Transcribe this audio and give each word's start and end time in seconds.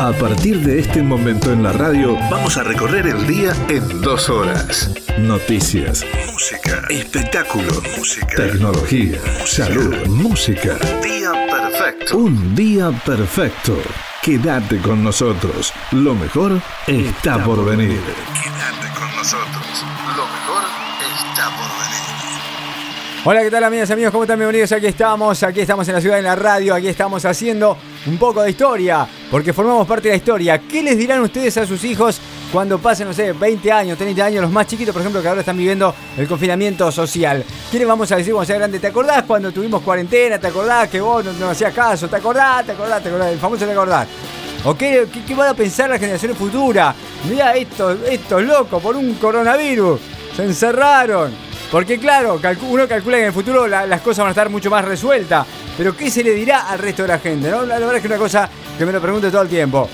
A 0.00 0.12
partir 0.12 0.60
de 0.60 0.80
este 0.80 1.02
momento 1.02 1.50
en 1.52 1.62
la 1.62 1.72
radio, 1.72 2.16
vamos 2.30 2.56
a 2.58 2.62
recorrer 2.62 3.06
el 3.06 3.26
día 3.26 3.54
en 3.68 4.02
dos 4.02 4.28
horas. 4.28 4.90
Noticias, 5.18 6.04
música, 6.30 6.82
espectáculo, 6.90 7.82
música, 7.96 8.36
tecnología, 8.36 9.18
salud, 9.46 10.06
música. 10.06 10.76
Día 11.02 11.32
perfecto. 11.50 12.18
Un 12.18 12.54
día 12.54 12.90
perfecto. 13.06 13.78
Quédate 14.22 14.78
con 14.82 15.02
nosotros. 15.02 15.72
Lo 15.92 16.14
mejor 16.14 16.60
está 16.86 17.42
por 17.42 17.64
venir. 17.64 18.00
Quédate 18.34 18.98
con 18.98 19.16
nosotros. 19.16 19.84
Lo 20.14 20.26
mejor 20.26 20.62
está 21.00 21.46
por 21.56 21.68
venir. 21.80 21.95
Hola, 23.28 23.42
¿qué 23.42 23.50
tal 23.50 23.64
amigas 23.64 23.90
y 23.90 23.92
amigos? 23.92 24.12
¿Cómo 24.12 24.22
están? 24.22 24.38
Bienvenidos. 24.38 24.70
Aquí 24.70 24.86
estamos, 24.86 25.42
aquí 25.42 25.58
estamos 25.58 25.88
en 25.88 25.94
la 25.94 26.00
ciudad 26.00 26.14
de 26.14 26.22
la 26.22 26.36
radio, 26.36 26.76
aquí 26.76 26.86
estamos 26.86 27.24
haciendo 27.24 27.76
un 28.06 28.18
poco 28.18 28.40
de 28.40 28.50
historia, 28.50 29.04
porque 29.32 29.52
formamos 29.52 29.84
parte 29.84 30.04
de 30.04 30.10
la 30.10 30.16
historia. 30.18 30.58
¿Qué 30.60 30.80
les 30.80 30.96
dirán 30.96 31.20
ustedes 31.22 31.56
a 31.56 31.66
sus 31.66 31.82
hijos 31.82 32.20
cuando 32.52 32.78
pasen, 32.78 33.08
no 33.08 33.12
sé, 33.12 33.32
20 33.32 33.72
años, 33.72 33.98
30 33.98 34.24
años, 34.24 34.42
los 34.42 34.52
más 34.52 34.68
chiquitos, 34.68 34.92
por 34.92 35.02
ejemplo, 35.02 35.20
que 35.20 35.26
ahora 35.26 35.40
están 35.40 35.56
viviendo 35.56 35.92
el 36.16 36.28
confinamiento 36.28 36.92
social? 36.92 37.44
¿Qué 37.72 37.84
vamos 37.84 38.12
a 38.12 38.16
decir 38.16 38.32
cuando 38.32 38.46
sea 38.46 38.58
grande? 38.58 38.78
¿Te 38.78 38.86
acordás 38.86 39.24
cuando 39.24 39.50
tuvimos 39.50 39.82
cuarentena? 39.82 40.38
¿Te 40.38 40.46
acordás 40.46 40.88
que 40.88 41.00
vos 41.00 41.24
no, 41.24 41.50
hacías 41.50 41.74
caso? 41.74 42.06
¿Te 42.06 42.14
acordás? 42.14 42.64
¿Te 42.64 42.72
acordás? 42.72 43.02
¿Te 43.02 43.08
acordás? 43.08 43.32
El 43.32 43.40
famoso 43.40 43.66
te 43.66 43.72
acordás. 43.72 44.06
¿O 44.62 44.76
qué, 44.76 45.08
qué, 45.26 45.34
van 45.34 45.48
a 45.48 45.54
pensar 45.54 45.90
las 45.90 45.98
generaciones 45.98 46.38
futuras? 46.38 46.94
Mira, 47.28 47.56
estos, 47.56 47.98
estos 48.08 48.40
locos 48.44 48.80
por 48.80 48.94
un 48.94 49.14
coronavirus 49.14 50.00
se 50.36 50.44
encerraron. 50.44 51.45
Porque 51.70 51.98
claro, 51.98 52.40
uno 52.68 52.86
calcula 52.86 53.16
que 53.16 53.22
en 53.22 53.26
el 53.28 53.32
futuro 53.32 53.66
las 53.66 54.00
cosas 54.00 54.18
van 54.18 54.28
a 54.28 54.30
estar 54.30 54.48
mucho 54.48 54.70
más 54.70 54.84
resueltas. 54.84 55.46
Pero 55.76 55.96
¿qué 55.96 56.10
se 56.10 56.22
le 56.22 56.32
dirá 56.32 56.70
al 56.70 56.78
resto 56.78 57.02
de 57.02 57.08
la 57.08 57.18
gente? 57.18 57.50
¿no? 57.50 57.64
La, 57.64 57.78
verdad 57.78 57.96
es 57.96 58.02
que 58.02 58.08
es 58.08 58.12
una 58.12 58.18
cosa 58.18 58.48
que 58.78 58.86
me 58.86 58.92
lo 58.92 59.00
pregunto 59.00 59.30
todo 59.30 59.42
el 59.42 59.48
tiempo. 59.48 59.88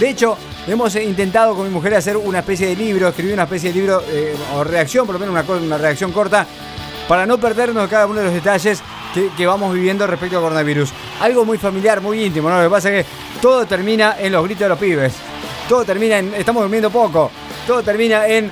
De 0.00 0.10
hecho, 0.10 0.36
hemos 0.66 0.94
intentado 0.96 1.54
con 1.54 1.66
mi 1.66 1.72
mujer 1.72 1.94
hacer 1.94 2.16
una 2.16 2.40
especie 2.40 2.68
de 2.68 2.76
libro, 2.76 3.08
escribir 3.08 3.34
una 3.34 3.44
especie 3.44 3.72
de 3.72 3.78
libro 3.78 4.02
eh, 4.08 4.34
o 4.54 4.64
reacción, 4.64 5.06
por 5.06 5.14
lo 5.14 5.18
menos 5.18 5.48
una, 5.48 5.78
reacción 5.78 6.12
corta, 6.12 6.46
para 7.08 7.26
no 7.26 7.38
perdernos 7.38 7.88
cada 7.88 8.06
uno 8.06 8.20
de 8.20 8.26
los 8.26 8.34
detalles 8.34 8.82
que, 9.36 9.46
vamos 9.46 9.72
viviendo 9.72 10.06
respecto 10.06 10.36
al 10.36 10.42
coronavirus. 10.42 10.90
Algo 11.20 11.44
muy 11.44 11.56
familiar, 11.56 12.00
muy 12.00 12.24
íntimo, 12.24 12.50
¿no? 12.50 12.58
Lo 12.58 12.64
que 12.64 12.70
pasa 12.70 12.90
es 12.90 13.04
que 13.04 13.12
todo 13.40 13.66
termina 13.66 14.16
en 14.18 14.32
los 14.32 14.44
gritos 14.44 14.62
de 14.62 14.68
los 14.68 14.78
pibes. 14.78 15.14
Todo 15.68 15.84
termina 15.84 16.18
en 16.18 16.34
estamos 16.34 16.62
durmiendo 16.62 16.90
poco. 16.90 17.30
Todo 17.66 17.82
termina 17.82 18.26
en 18.26 18.50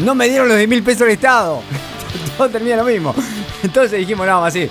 no 0.00 0.14
me 0.14 0.28
dieron 0.28 0.48
los 0.48 0.56
10 0.56 0.68
mil 0.68 0.82
pesos 0.82 1.00
del 1.00 1.10
Estado. 1.10 1.62
Todo 2.36 2.48
termina 2.48 2.76
lo 2.76 2.84
mismo. 2.84 3.14
Entonces 3.62 3.98
dijimos, 3.98 4.26
no, 4.26 4.44
así, 4.44 4.68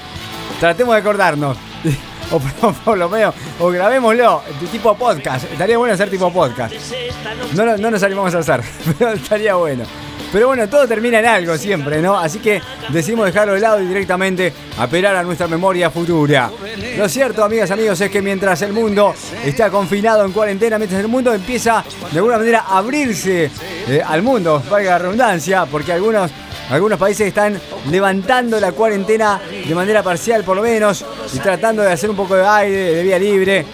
tratemos 0.59 0.95
de 0.95 1.01
acordarnos. 1.01 1.57
O 2.31 2.39
por 2.85 2.97
lo 2.97 3.09
menos, 3.09 3.35
o 3.59 3.69
grabémoslo, 3.69 4.41
tipo 4.71 4.95
podcast. 4.95 5.51
Estaría 5.51 5.77
bueno 5.77 5.93
hacer 5.93 6.09
tipo 6.09 6.31
podcast. 6.31 6.73
No, 7.53 7.77
no 7.77 7.91
nos 7.91 8.03
animamos 8.03 8.33
a 8.35 8.39
hacer, 8.39 8.61
pero 8.97 9.11
estaría 9.11 9.55
bueno. 9.55 9.83
Pero 10.31 10.47
bueno, 10.47 10.69
todo 10.69 10.87
termina 10.87 11.19
en 11.19 11.25
algo 11.25 11.57
siempre, 11.57 12.01
¿no? 12.01 12.17
Así 12.17 12.39
que 12.39 12.61
decidimos 12.87 13.25
dejarlo 13.25 13.53
de 13.53 13.59
lado 13.59 13.81
y 13.81 13.85
directamente 13.85 14.53
apelar 14.77 15.17
a 15.17 15.23
nuestra 15.23 15.47
memoria 15.47 15.89
futura. 15.89 16.49
Lo 16.97 17.09
cierto, 17.09 17.43
amigas, 17.43 17.69
amigos, 17.71 17.99
es 17.99 18.09
que 18.09 18.21
mientras 18.21 18.61
el 18.61 18.71
mundo 18.71 19.13
está 19.43 19.69
confinado 19.69 20.23
en 20.23 20.31
cuarentena, 20.31 20.77
mientras 20.77 21.01
el 21.01 21.09
mundo 21.09 21.33
empieza 21.33 21.83
de 22.11 22.19
alguna 22.19 22.37
manera 22.37 22.63
a 22.65 22.77
abrirse 22.77 23.51
eh, 23.89 24.01
al 24.05 24.21
mundo, 24.21 24.63
valga 24.69 24.91
la 24.91 24.99
redundancia, 24.99 25.65
porque 25.65 25.91
algunos 25.91 26.31
algunos 26.71 26.97
países 26.97 27.27
están 27.27 27.59
levantando 27.89 28.59
la 28.59 28.71
cuarentena 28.71 29.41
de 29.67 29.75
manera 29.75 30.01
parcial 30.01 30.43
por 30.43 30.55
lo 30.55 30.63
menos 30.63 31.05
y 31.33 31.39
tratando 31.39 31.81
de 31.81 31.91
hacer 31.91 32.09
un 32.09 32.15
poco 32.15 32.35
de 32.35 32.47
aire, 32.47 32.95
de 32.95 33.03
vía 33.03 33.19
libre. 33.19 33.65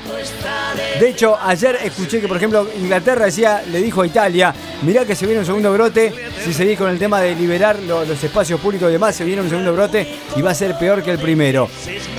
De 0.99 1.09
hecho, 1.09 1.37
ayer 1.39 1.77
escuché 1.83 2.19
que, 2.19 2.27
por 2.27 2.37
ejemplo, 2.37 2.67
Inglaterra 2.75 3.25
decía, 3.25 3.61
le 3.71 3.81
dijo 3.81 4.01
a 4.01 4.07
Italia, 4.07 4.53
mirá 4.81 5.05
que 5.05 5.15
se 5.15 5.25
viene 5.25 5.41
un 5.41 5.45
segundo 5.45 5.71
brote, 5.71 6.11
si 6.43 6.53
seguís 6.53 6.77
con 6.77 6.89
el 6.89 6.97
tema 6.97 7.21
de 7.21 7.35
liberar 7.35 7.77
los, 7.79 8.23
espacios 8.23 8.59
públicos 8.59 8.89
y 8.89 8.93
demás, 8.93 9.15
se 9.15 9.23
viene 9.23 9.43
un 9.43 9.49
segundo 9.49 9.73
brote 9.73 10.07
y 10.35 10.41
va 10.41 10.51
a 10.51 10.55
ser 10.55 10.75
peor 10.77 11.03
que 11.03 11.11
el 11.11 11.19
primero. 11.19 11.69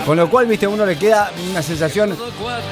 Con 0.06 0.16
lo 0.16 0.30
cual, 0.30 0.46
viste, 0.46 0.66
a 0.66 0.68
uno 0.68 0.86
le 0.86 0.96
queda 0.96 1.32
una 1.50 1.60
sensación 1.60 2.16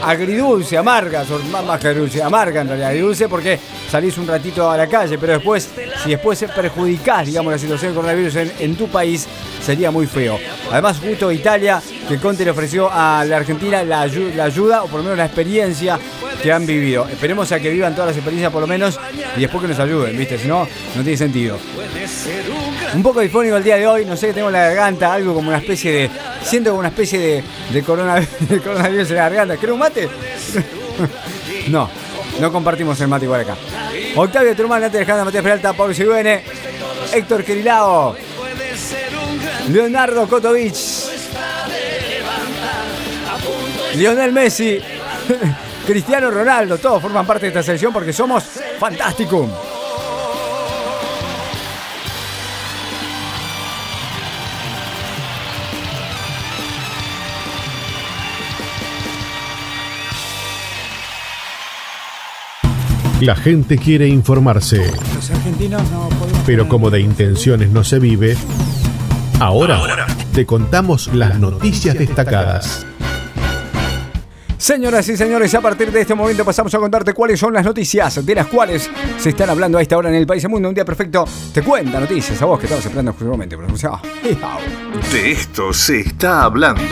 agridulce, 0.02 0.78
amarga, 0.78 1.24
más, 1.50 1.80
que 1.80 1.92
dulce, 1.92 2.22
amarga 2.22 2.60
en 2.60 2.68
realidad, 2.68 2.90
agridulce 2.90 3.28
porque 3.28 3.58
salís 3.90 4.16
un 4.18 4.28
ratito 4.28 4.70
a 4.70 4.76
la 4.76 4.86
calle, 4.86 5.18
pero 5.18 5.34
después, 5.34 5.70
si 6.06 6.12
después 6.12 6.44
perjudicás, 6.54 7.26
digamos, 7.26 7.52
la 7.52 7.58
situación 7.58 7.90
del 7.92 7.96
coronavirus 7.96 8.36
en, 8.60 8.76
tu 8.76 8.86
país, 8.86 9.26
sería 9.60 9.90
muy 9.90 10.06
feo. 10.06 10.38
Además, 10.70 10.98
justo 11.00 11.32
Italia, 11.32 11.82
que 12.08 12.18
Conte 12.18 12.44
le 12.44 12.52
ofreció 12.52 12.88
a 12.90 13.24
la 13.24 13.38
Argentina 13.38 13.82
la, 13.82 14.02
ayuda, 14.02 14.84
o 14.84 14.86
por 14.86 14.98
lo 14.98 15.02
menos 15.02 15.18
la 15.18 15.26
experiencia 15.26 15.98
que 16.40 16.52
han 16.52 16.64
vivido. 16.64 17.08
Esperemos 17.08 17.50
a 17.50 17.58
que 17.58 17.70
vivan 17.70 17.94
todas 17.94 18.08
las 18.08 18.16
experiencias 18.16 18.52
por 18.52 18.60
lo 18.60 18.68
menos 18.68 19.00
y 19.36 19.40
después 19.40 19.62
que 19.62 19.68
nos 19.68 19.80
ayuden, 19.80 20.16
¿viste? 20.16 20.38
Si 20.38 20.46
no, 20.46 20.68
no 20.94 21.02
tiene 21.02 21.16
sentido. 21.16 21.58
Un 22.94 23.02
poco 23.02 23.20
difónico 23.20 23.56
el 23.56 23.64
día 23.64 23.76
de 23.76 23.86
hoy, 23.88 24.04
no 24.04 24.16
sé, 24.16 24.32
tengo 24.32 24.50
la 24.50 24.60
garganta, 24.60 25.12
algo 25.12 25.34
como 25.34 25.48
una 25.48 25.58
especie 25.58 25.92
de. 25.92 26.10
Siento 26.44 26.70
como 26.70 26.80
una 26.80 26.88
especie 26.88 27.18
de, 27.18 27.44
de, 27.72 27.82
coronavirus, 27.82 29.10
en 29.10 29.16
la 29.16 29.28
garganta. 29.28 29.56
¿Querés 29.56 29.72
un 29.72 29.78
mate? 29.80 30.08
no, 31.68 31.90
no 32.40 32.52
compartimos 32.52 33.00
el 33.00 33.08
mate 33.08 33.24
igual 33.24 33.42
acá. 33.42 33.56
Octavio 34.14 34.54
Truman, 34.56 34.80
Nate 34.80 34.98
Alejandra, 34.98 35.24
Matías 35.24 35.42
Peralta, 35.42 35.72
Pablo 35.72 35.94
Siruene, 35.94 36.42
Héctor 37.12 37.44
Querilao, 37.44 38.16
Leonardo 39.68 40.28
Kotovic, 40.28 40.74
Lionel 43.94 44.32
Messi. 44.32 44.80
Cristiano 45.86 46.32
Ronaldo, 46.32 46.78
todos 46.78 47.00
forman 47.00 47.24
parte 47.24 47.42
de 47.46 47.48
esta 47.48 47.62
selección 47.62 47.92
porque 47.92 48.12
somos 48.12 48.42
fantásticos. 48.80 49.48
La 63.20 63.34
gente 63.34 63.78
quiere 63.78 64.06
informarse. 64.08 64.92
Los 65.14 65.30
argentinos 65.30 65.82
no 65.90 66.08
Pero 66.44 66.68
como 66.68 66.90
de 66.90 67.00
intenciones 67.00 67.70
no 67.70 67.82
se 67.82 67.98
vive, 67.98 68.36
ahora, 69.40 69.78
ahora. 69.78 70.06
te 70.34 70.44
contamos 70.44 71.08
las 71.14 71.38
noticias 71.38 71.98
destacadas. 71.98 72.86
Señoras 74.58 75.08
y 75.08 75.16
señores, 75.16 75.54
a 75.54 75.62
partir 75.62 75.90
de 75.92 76.02
este 76.02 76.14
momento 76.14 76.44
pasamos 76.44 76.74
a 76.74 76.78
contarte 76.78 77.14
cuáles 77.14 77.40
son 77.40 77.54
las 77.54 77.64
noticias 77.64 78.24
de 78.24 78.34
las 78.34 78.46
cuales 78.48 78.90
se 79.18 79.30
están 79.30 79.48
hablando 79.48 79.78
a 79.78 79.82
esta 79.82 79.96
hora 79.96 80.10
en 80.10 80.16
el 80.16 80.26
país 80.26 80.44
y 80.44 80.48
mundo. 80.48 80.68
Un 80.68 80.74
día 80.74 80.84
perfecto 80.84 81.24
te 81.54 81.62
cuenta 81.62 81.98
noticias 81.98 82.40
a 82.42 82.44
vos 82.44 82.58
que 82.58 82.66
estabas 82.66 82.84
esperando 82.84 83.14
justamente. 83.14 83.56
De 85.10 85.30
esto 85.32 85.72
se 85.72 86.00
está 86.00 86.42
hablando. 86.42 86.82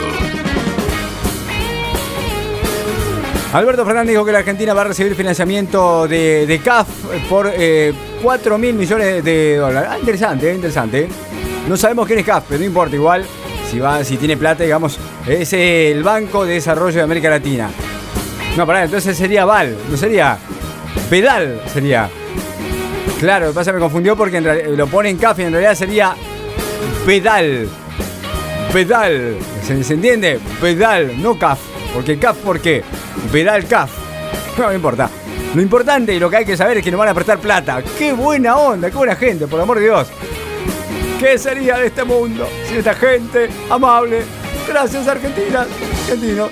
Alberto 3.54 3.86
Fernández 3.86 4.10
dijo 4.10 4.24
que 4.24 4.32
la 4.32 4.40
Argentina 4.40 4.74
va 4.74 4.80
a 4.80 4.84
recibir 4.86 5.14
financiamiento 5.14 6.08
de, 6.08 6.60
CAF 6.64 6.88
por 7.28 7.52
4 7.52 7.54
eh, 7.54 8.58
mil 8.58 8.74
millones 8.74 9.22
de 9.22 9.58
dólares. 9.58 9.90
Ah, 9.92 9.96
interesante, 9.96 10.50
eh, 10.50 10.54
interesante. 10.56 11.08
No 11.68 11.76
sabemos 11.76 12.08
quién 12.08 12.18
es 12.18 12.26
CAF, 12.26 12.46
pero 12.48 12.58
no 12.58 12.66
importa, 12.66 12.96
igual 12.96 13.24
si, 13.70 13.78
va, 13.78 14.02
si 14.02 14.16
tiene 14.16 14.36
plata, 14.36 14.64
digamos, 14.64 14.98
es 15.24 15.52
el 15.52 16.02
Banco 16.02 16.44
de 16.44 16.54
Desarrollo 16.54 16.96
de 16.96 17.02
América 17.02 17.30
Latina. 17.30 17.70
No, 18.56 18.66
pará, 18.66 18.82
entonces 18.82 19.16
sería 19.16 19.44
Val, 19.44 19.76
no 19.88 19.96
sería 19.96 20.36
Pedal, 21.08 21.62
sería. 21.72 22.10
Claro, 23.20 23.46
lo 23.46 23.52
que 23.52 23.54
pasa 23.54 23.72
me 23.72 23.78
confundió 23.78 24.16
porque 24.16 24.40
lo 24.40 24.88
pone 24.88 25.10
en 25.10 25.16
CAF 25.16 25.38
y 25.38 25.42
en 25.42 25.52
realidad 25.52 25.76
sería 25.76 26.16
Pedal. 27.06 27.68
Pedal, 28.72 29.36
¿se, 29.62 29.94
entiende? 29.94 30.40
Pedal, 30.60 31.22
no 31.22 31.38
CAF. 31.38 31.60
Porque 31.94 32.18
CAF, 32.18 32.38
¿por 32.38 32.58
qué? 32.58 32.82
Pedal 33.32 33.66
CAF. 33.66 33.90
No, 34.58 34.68
me 34.68 34.74
importa. 34.76 35.10
Lo 35.54 35.60
importante 35.60 36.14
y 36.14 36.20
lo 36.20 36.30
que 36.30 36.36
hay 36.36 36.44
que 36.44 36.56
saber 36.56 36.78
es 36.78 36.84
que 36.84 36.90
nos 36.90 36.98
van 36.98 37.08
a 37.08 37.14
prestar 37.14 37.38
plata. 37.38 37.82
¡Qué 37.98 38.12
buena 38.12 38.56
onda! 38.56 38.88
¡Qué 38.88 38.96
buena 38.96 39.16
gente! 39.16 39.48
Por 39.48 39.60
amor 39.60 39.78
de 39.78 39.84
Dios. 39.84 40.08
¿Qué 41.18 41.38
sería 41.38 41.78
de 41.78 41.86
este 41.86 42.04
mundo 42.04 42.46
sin 42.68 42.78
esta 42.78 42.94
gente 42.94 43.48
amable? 43.70 44.22
Gracias, 44.68 45.06
Argentina. 45.08 45.66
Argentino. 46.02 46.48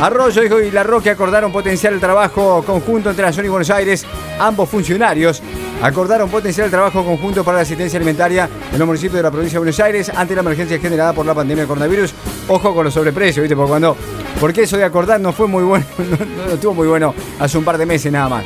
Arroyo 0.00 0.42
dijo 0.42 0.60
y 0.60 0.70
La 0.70 0.82
Roque 0.82 1.10
acordaron 1.10 1.50
potenciar 1.50 1.92
el 1.92 2.00
trabajo 2.00 2.62
conjunto 2.64 3.10
entre 3.10 3.24
Nación 3.24 3.46
y 3.46 3.48
Buenos 3.48 3.70
Aires. 3.70 4.04
Ambos 4.38 4.68
funcionarios 4.68 5.42
acordaron 5.86 6.28
potenciar 6.28 6.64
el 6.64 6.70
trabajo 6.70 7.04
conjunto 7.04 7.44
para 7.44 7.58
la 7.58 7.62
asistencia 7.62 7.96
alimentaria 7.96 8.48
en 8.72 8.78
los 8.78 8.86
municipios 8.86 9.14
de 9.14 9.22
la 9.22 9.30
provincia 9.30 9.54
de 9.56 9.60
Buenos 9.60 9.78
Aires 9.78 10.10
ante 10.14 10.34
la 10.34 10.40
emergencia 10.40 10.78
generada 10.80 11.12
por 11.12 11.24
la 11.24 11.32
pandemia 11.32 11.62
de 11.62 11.68
coronavirus. 11.68 12.12
Ojo 12.48 12.74
con 12.74 12.84
los 12.84 12.92
sobreprecios, 12.94 13.42
¿viste? 13.42 13.54
Porque 13.54 13.70
cuando. 13.70 13.96
Porque 14.40 14.62
eso 14.62 14.76
de 14.76 14.84
acordar 14.84 15.20
no 15.20 15.32
fue 15.32 15.46
muy 15.46 15.62
bueno, 15.62 15.84
no 16.46 16.52
estuvo 16.54 16.74
muy 16.74 16.88
bueno 16.88 17.14
hace 17.38 17.56
un 17.56 17.64
par 17.64 17.78
de 17.78 17.86
meses 17.86 18.10
nada 18.10 18.28
más. 18.28 18.44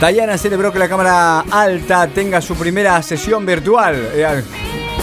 Dayana 0.00 0.36
celebró 0.36 0.72
que 0.72 0.80
la 0.80 0.88
cámara 0.88 1.44
alta 1.48 2.08
tenga 2.08 2.40
su 2.40 2.56
primera 2.56 3.00
sesión 3.02 3.46
virtual. 3.46 3.94
Eh, 4.14 4.42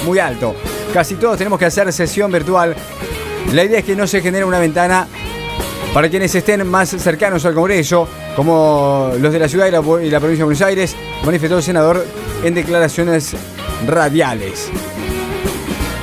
muy 0.06 0.20
alto. 0.20 0.54
Casi 0.94 1.16
todos 1.16 1.38
tenemos 1.38 1.58
que 1.58 1.66
hacer 1.66 1.92
sesión 1.94 2.30
virtual. 2.30 2.76
La 3.54 3.64
idea 3.64 3.80
es 3.80 3.86
que 3.86 3.96
no 3.96 4.06
se 4.06 4.22
genere 4.22 4.44
una 4.44 4.60
ventana 4.60 5.08
para 5.94 6.10
quienes 6.10 6.34
estén 6.36 6.68
más 6.68 6.90
cercanos 6.90 7.46
al 7.46 7.54
Congreso, 7.54 8.08
como 8.36 9.12
los 9.20 9.34
de 9.34 9.40
la 9.40 9.48
ciudad 9.50 9.68
y 9.68 9.72
la, 9.72 9.82
provincia 9.82 10.30
de 10.30 10.44
Buenos 10.44 10.62
Aires, 10.62 10.96
manifestó 11.26 11.58
el 11.58 11.64
senador 11.64 12.06
en 12.44 12.54
declaraciones 12.54 13.36
radiales. 13.88 14.70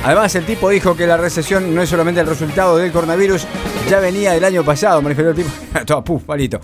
Además, 0.03 0.35
el 0.35 0.45
tipo 0.45 0.69
dijo 0.69 0.95
que 0.95 1.07
la 1.07 1.17
recesión 1.17 1.73
no 1.73 1.81
es 1.81 1.89
solamente 1.89 2.21
el 2.21 2.27
resultado 2.27 2.77
del 2.77 2.91
coronavirus, 2.91 3.45
ya 3.89 3.99
venía 3.99 4.33
del 4.33 4.43
año 4.43 4.63
pasado, 4.63 5.01
manifestó 5.01 5.31
el 5.31 5.35
tipo. 5.35 5.49
Todo, 5.85 6.03
puf, 6.03 6.23
palito. 6.23 6.59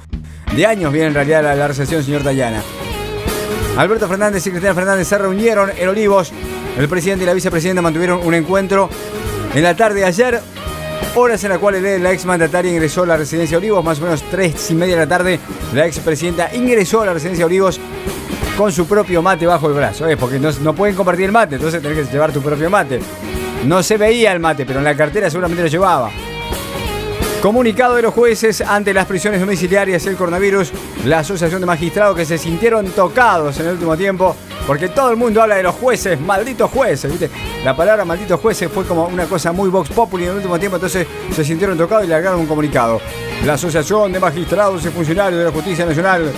De 0.55 0.65
años 0.65 0.91
viene 0.91 1.07
en 1.07 1.13
realidad 1.13 1.43
la, 1.43 1.67
recesión, 1.67 2.03
señor 2.03 2.23
Dayana. 2.23 2.61
Alberto 3.77 4.07
Fernández 4.07 4.45
y 4.45 4.51
Cristina 4.51 4.73
Fernández 4.73 5.07
se 5.07 5.17
reunieron 5.17 5.71
en 5.77 5.89
Olivos. 5.89 6.31
El 6.77 6.87
presidente 6.87 7.23
y 7.23 7.27
la 7.27 7.33
vicepresidenta 7.33 7.81
mantuvieron 7.81 8.19
un 8.23 8.33
encuentro 8.33 8.89
en 9.53 9.63
la 9.63 9.75
tarde 9.75 10.01
de 10.01 10.05
ayer, 10.05 10.41
horas 11.15 11.43
en 11.43 11.49
las 11.49 11.59
cuales 11.59 12.01
la 12.01 12.11
ex 12.11 12.25
mandataria 12.25 12.71
ingresó 12.71 13.03
a 13.03 13.07
la 13.07 13.17
residencia 13.17 13.57
Olivos, 13.57 13.83
más 13.83 13.99
o 13.99 14.03
menos 14.03 14.23
tres 14.29 14.71
y 14.71 14.75
media 14.75 14.95
de 14.95 15.01
la 15.01 15.07
tarde. 15.07 15.39
La 15.73 15.85
ex 15.85 15.99
presidenta 15.99 16.53
ingresó 16.53 17.01
a 17.01 17.05
la 17.07 17.13
residencia 17.13 17.45
Olivos 17.45 17.79
con 18.57 18.71
su 18.71 18.87
propio 18.87 19.21
mate 19.21 19.45
bajo 19.45 19.67
el 19.67 19.73
brazo, 19.73 20.07
¿eh? 20.07 20.17
porque 20.17 20.39
no, 20.39 20.51
no 20.61 20.73
pueden 20.75 20.95
compartir 20.95 21.25
el 21.25 21.31
mate, 21.31 21.55
entonces 21.55 21.81
tenés 21.81 22.07
que 22.07 22.11
llevar 22.11 22.31
tu 22.31 22.41
propio 22.41 22.69
mate. 22.69 22.99
No 23.65 23.81
se 23.81 23.97
veía 23.97 24.31
el 24.31 24.39
mate, 24.39 24.65
pero 24.65 24.79
en 24.79 24.85
la 24.85 24.95
cartera 24.95 25.29
seguramente 25.29 25.63
lo 25.63 25.69
llevaba. 25.69 26.11
Comunicado 27.41 27.95
de 27.95 28.03
los 28.03 28.13
jueces 28.13 28.61
ante 28.61 28.93
las 28.93 29.05
prisiones 29.05 29.39
domiciliarias 29.39 30.05
y 30.05 30.09
el 30.09 30.15
coronavirus, 30.15 30.71
la 31.05 31.19
Asociación 31.19 31.59
de 31.59 31.65
Magistrados 31.65 32.15
que 32.15 32.25
se 32.25 32.37
sintieron 32.37 32.85
tocados 32.91 33.59
en 33.59 33.67
el 33.67 33.73
último 33.73 33.97
tiempo, 33.97 34.35
porque 34.65 34.89
todo 34.89 35.11
el 35.11 35.17
mundo 35.17 35.41
habla 35.41 35.55
de 35.55 35.63
los 35.63 35.75
jueces, 35.75 36.19
malditos 36.19 36.69
jueces. 36.71 37.11
La 37.63 37.75
palabra 37.75 38.05
malditos 38.05 38.39
jueces 38.39 38.69
fue 38.71 38.85
como 38.85 39.07
una 39.07 39.25
cosa 39.25 39.51
muy 39.51 39.69
vox 39.69 39.89
populi 39.89 40.23
en 40.23 40.31
el 40.31 40.35
último 40.37 40.57
tiempo, 40.59 40.77
entonces 40.77 41.07
se 41.31 41.43
sintieron 41.43 41.77
tocados 41.77 42.05
y 42.05 42.07
largaron 42.07 42.39
un 42.39 42.47
comunicado. 42.47 43.01
La 43.45 43.53
Asociación 43.53 44.11
de 44.13 44.19
Magistrados 44.19 44.85
y 44.85 44.89
Funcionarios 44.89 45.39
de 45.39 45.45
la 45.45 45.51
Justicia 45.51 45.85
Nacional 45.85 46.31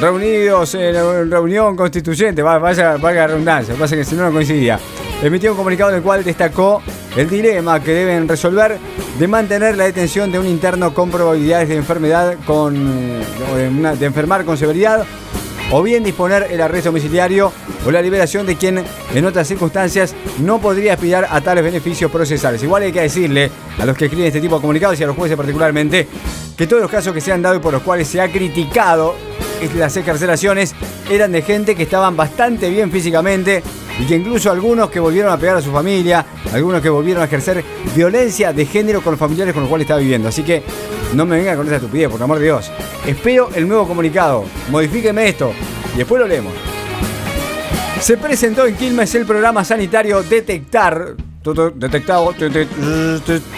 reunidos 0.00 0.74
en 0.76 1.30
reunión 1.30 1.76
constituyente, 1.76 2.42
vaya, 2.42 2.96
vaya 2.96 3.26
redundancia, 3.26 3.74
pasa 3.74 3.96
que 3.96 4.04
si 4.04 4.14
no 4.14 4.24
no 4.24 4.32
coincidía. 4.32 4.78
Emitió 5.22 5.50
un 5.50 5.58
comunicado 5.58 5.90
en 5.90 5.96
el 5.96 6.02
cual 6.02 6.24
destacó 6.24 6.80
el 7.14 7.28
dilema 7.28 7.80
que 7.80 7.92
deben 7.92 8.26
resolver 8.26 8.78
de 9.18 9.28
mantener 9.28 9.76
la 9.76 9.84
detención 9.84 10.32
de 10.32 10.38
un 10.38 10.46
interno 10.46 10.94
con 10.94 11.10
probabilidades 11.10 11.68
de 11.68 11.76
enfermedad 11.76 12.36
con 12.46 12.74
de, 12.74 13.96
de 13.98 14.06
enfermar 14.06 14.46
con 14.46 14.56
severidad 14.56 15.04
o 15.70 15.82
bien 15.82 16.02
disponer 16.02 16.48
el 16.50 16.60
arresto 16.60 16.90
domiciliario 16.90 17.52
o 17.86 17.90
la 17.90 18.02
liberación 18.02 18.46
de 18.46 18.56
quien 18.56 18.84
en 19.14 19.24
otras 19.24 19.48
circunstancias 19.48 20.14
no 20.38 20.60
podría 20.60 20.94
aspirar 20.94 21.28
a 21.30 21.40
tales 21.40 21.64
beneficios 21.64 22.10
procesales. 22.10 22.62
Igual 22.62 22.82
hay 22.84 22.92
que 22.92 23.02
decirle 23.02 23.50
a 23.78 23.86
los 23.86 23.96
que 23.96 24.06
escriben 24.06 24.26
este 24.26 24.40
tipo 24.40 24.56
de 24.56 24.60
comunicados 24.60 24.98
y 25.00 25.04
a 25.04 25.06
los 25.06 25.16
jueces 25.16 25.36
particularmente 25.36 26.08
que 26.56 26.66
todos 26.66 26.82
los 26.82 26.90
casos 26.90 27.14
que 27.14 27.20
se 27.20 27.32
han 27.32 27.42
dado 27.42 27.56
y 27.56 27.60
por 27.60 27.72
los 27.72 27.82
cuales 27.82 28.08
se 28.08 28.20
ha 28.20 28.30
criticado 28.30 29.14
las 29.76 29.96
excarcelaciones 29.96 30.74
eran 31.10 31.32
de 31.32 31.42
gente 31.42 31.74
que 31.74 31.82
estaban 31.82 32.16
bastante 32.16 32.70
bien 32.70 32.90
físicamente 32.90 33.62
y 34.00 34.06
que 34.06 34.16
incluso 34.16 34.50
algunos 34.50 34.88
que 34.88 34.98
volvieron 34.98 35.30
a 35.30 35.36
pegar 35.36 35.58
a 35.58 35.60
su 35.60 35.70
familia, 35.70 36.24
algunos 36.52 36.80
que 36.80 36.88
volvieron 36.88 37.22
a 37.22 37.26
ejercer 37.26 37.62
violencia 37.94 38.52
de 38.52 38.64
género 38.64 39.02
con 39.02 39.12
los 39.12 39.20
familiares 39.20 39.52
con 39.52 39.62
los 39.62 39.68
cuales 39.68 39.84
estaba 39.84 40.00
viviendo. 40.00 40.28
Así 40.28 40.42
que 40.42 40.62
no 41.14 41.26
me 41.26 41.36
vengan 41.36 41.56
con 41.56 41.66
esa 41.66 41.76
estupidez, 41.76 42.08
por 42.08 42.22
amor 42.22 42.38
de 42.38 42.44
Dios. 42.44 42.72
Espero 43.06 43.50
el 43.54 43.68
nuevo 43.68 43.86
comunicado. 43.86 44.44
Modifíqueme 44.70 45.28
esto 45.28 45.52
y 45.94 45.98
después 45.98 46.20
lo 46.20 46.26
leemos. 46.26 46.54
Se 48.00 48.16
presentó 48.16 48.66
en 48.66 48.76
Quilmes 48.76 49.14
el 49.14 49.26
programa 49.26 49.64
sanitario 49.64 50.22
Detectar. 50.22 51.16
Detectado, 51.42 52.34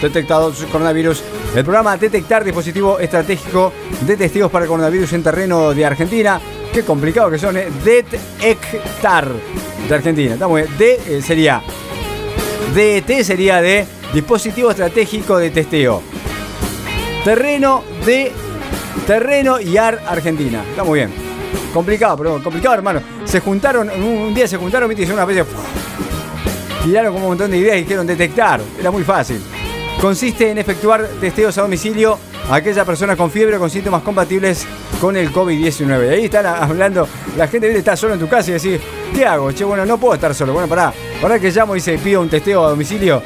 detectado 0.01 0.53
coronavirus. 0.71 1.21
El 1.57 1.65
programa 1.65 1.97
Detectar 1.97 2.45
dispositivo 2.45 3.01
estratégico 3.01 3.73
de 4.07 4.17
testigos 4.17 4.53
para 4.53 4.67
coronavirus 4.67 5.15
en 5.15 5.23
terreno 5.25 5.75
de 5.75 5.85
Argentina. 5.85 6.41
Qué 6.73 6.85
complicado 6.85 7.29
que 7.29 7.39
son, 7.39 7.57
¿eh? 7.57 7.67
Detectar 7.85 9.27
de 9.89 9.95
Argentina. 9.95 10.35
Estamos 10.35 10.61
bien. 10.61 10.79
D 10.79 11.01
eh, 11.09 11.23
sería. 11.23 11.61
DET 12.73 13.25
sería 13.25 13.61
de 13.61 13.85
dispositivo 14.15 14.71
estratégico 14.71 15.37
de 15.39 15.51
testeo. 15.51 16.03
Terreno 17.25 17.83
de. 18.07 18.31
Terreno 19.09 19.61
y 19.61 19.77
AR 19.77 20.01
Argentina. 20.07 20.63
Está 20.71 20.85
muy 20.85 21.01
bien. 21.01 21.13
Complicado, 21.75 22.17
pero 22.17 22.43
complicado, 22.45 22.77
hermano. 22.77 23.01
Se 23.25 23.41
juntaron, 23.41 23.91
un 23.91 24.33
día 24.33 24.47
se 24.47 24.57
juntaron, 24.57 24.89
y 24.91 24.95
hicieron 24.95 25.15
una 25.15 25.33
especie. 25.33 25.73
Tiraron 26.85 27.13
como 27.13 27.27
un 27.27 27.31
montón 27.33 27.51
de 27.51 27.59
ideas 27.59 27.77
y 27.77 27.81
dijeron 27.83 28.07
detectar. 28.07 28.61
Era 28.79 28.91
muy 28.91 29.05
fácil. 29.05 29.41
Consiste 30.01 30.51
en 30.51 30.59
efectuar 30.59 31.07
testeos 31.21 31.57
a 31.59 31.63
domicilio 31.63 32.19
a 32.51 32.57
aquellas 32.57 32.85
personas 32.85 33.17
con 33.17 33.31
fiebre 33.31 33.57
o 33.57 33.61
con 33.61 33.71
síntomas 33.71 34.03
compatibles 34.03 34.67
con 35.01 35.17
el 35.17 35.33
COVID-19. 35.33 36.11
Ahí 36.11 36.25
están 36.25 36.47
hablando, 36.47 37.09
la 37.37 37.47
gente 37.47 37.67
viene 37.67 37.79
está 37.79 37.97
solo 37.97 38.15
en 38.15 38.21
tu 38.21 38.29
casa 38.29 38.51
y 38.51 38.55
decís, 38.55 38.81
¿qué 39.15 39.25
hago? 39.25 39.53
Che, 39.53 39.65
bueno, 39.65 39.87
no 39.87 39.99
puedo 39.99 40.15
estar 40.15 40.35
solo. 40.35 40.53
Bueno, 40.53 40.69
pará, 40.69 40.93
pará 41.21 41.39
que 41.39 41.51
llamo 41.51 41.77
y 41.77 41.81
se 41.81 41.99
pido 41.99 42.21
un 42.21 42.29
testeo 42.29 42.65
a 42.67 42.71
domicilio. 42.71 43.23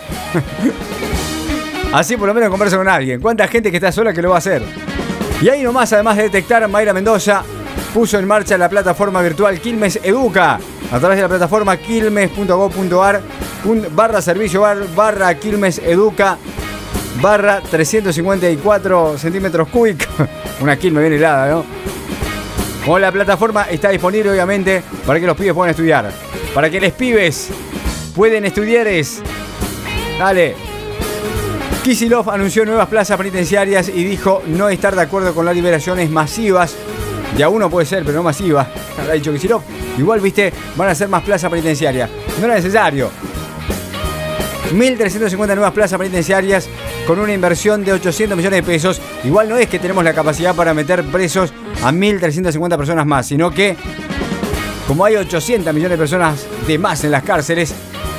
Así 1.93 2.17
por 2.17 2.29
lo 2.29 2.35
menos 2.35 2.51
converso 2.51 2.77
con 2.77 2.89
alguien. 2.89 3.21
¿Cuánta 3.21 3.49
gente 3.49 3.71
que 3.71 3.79
está 3.79 3.91
sola 3.91 4.13
que 4.13 4.21
lo 4.21 4.31
va 4.31 4.37
a 4.37 4.39
hacer? 4.39 4.63
Y 5.41 5.49
ahí 5.49 5.63
nomás, 5.63 5.93
además 5.93 6.17
de 6.17 6.25
detectar, 6.25 6.67
Mayra 6.69 6.93
Mendoza 6.93 7.43
puso 7.95 8.19
en 8.19 8.27
marcha 8.27 8.59
la 8.59 8.69
plataforma 8.69 9.23
virtual 9.23 9.61
Quilmes 9.61 10.01
Educa 10.03 10.59
a 10.93 10.99
través 10.99 11.17
de 11.17 11.23
la 11.23 11.29
plataforma 11.29 11.77
quilmes.gov.ar 11.77 13.23
barra 13.95 14.23
servicio 14.23 14.65
barra 14.95 15.35
Quilmes 15.35 15.79
Educa 15.79 16.39
barra 17.21 17.61
354 17.61 19.19
centímetros 19.19 19.69
cúbicos. 19.69 20.09
Una 20.61 20.77
Quilmes 20.77 21.03
bien 21.03 21.15
helada, 21.15 21.51
¿no? 21.51 21.65
Como 22.85 22.99
la 22.99 23.11
plataforma 23.11 23.65
está 23.65 23.91
disponible, 23.91 24.31
obviamente, 24.31 24.83
para 25.05 25.19
que 25.19 25.27
los 25.27 25.37
pibes 25.37 25.55
puedan 25.55 25.71
estudiar. 25.71 26.11
Para 26.55 26.71
que 26.71 26.81
los 26.81 26.93
pibes 26.93 27.49
pueden 28.15 28.45
estudiar 28.45 28.87
es. 28.87 29.21
Dale. 30.19 30.55
Kisilov 31.83 32.31
anunció 32.31 32.65
nuevas 32.65 32.89
plazas 32.89 33.17
penitenciarias 33.17 33.89
y 33.89 34.05
dijo 34.05 34.43
no 34.47 34.69
estar 34.69 34.95
de 34.95 35.03
acuerdo 35.03 35.35
con 35.35 35.45
las 35.45 35.55
liberaciones 35.55 36.11
masivas. 36.11 36.77
Ya 37.37 37.49
uno 37.49 37.69
puede 37.69 37.87
ser, 37.87 38.05
pero 38.05 38.19
no 38.19 38.23
masivas. 38.23 38.69
Habrá 38.99 39.15
dicho 39.15 39.33
Kisilov. 39.33 39.63
Igual, 39.99 40.21
viste, 40.21 40.53
van 40.77 40.89
a 40.89 40.95
ser 40.95 41.09
más 41.09 41.23
plazas 41.23 41.51
penitenciarias. 41.51 42.09
No 42.39 42.45
era 42.45 42.55
necesario. 42.55 43.11
1.350 44.73 45.47
nuevas 45.55 45.73
plazas 45.73 45.99
penitenciarias 45.99 46.69
con 47.07 47.19
una 47.19 47.33
inversión 47.33 47.85
de 47.85 47.93
800 47.93 48.37
millones 48.37 48.59
de 48.59 48.63
pesos. 48.63 49.01
Igual 49.25 49.49
no 49.49 49.57
es 49.57 49.69
que 49.69 49.79
tenemos 49.79 50.03
la 50.03 50.13
capacidad 50.13 50.55
para 50.55 50.75
meter 50.75 51.05
presos 51.05 51.53
a 51.83 51.93
1.350 51.93 52.77
personas 52.77 53.07
más, 53.07 53.27
sino 53.27 53.51
que 53.51 53.77
como 54.87 55.05
hay 55.05 55.17
800 55.17 55.73
millones 55.75 55.93
de 55.93 55.99
personas 55.99 56.47
de 56.67 56.79
más 56.79 57.03
en 57.05 57.11
las 57.11 57.23
cárceles, 57.23 57.75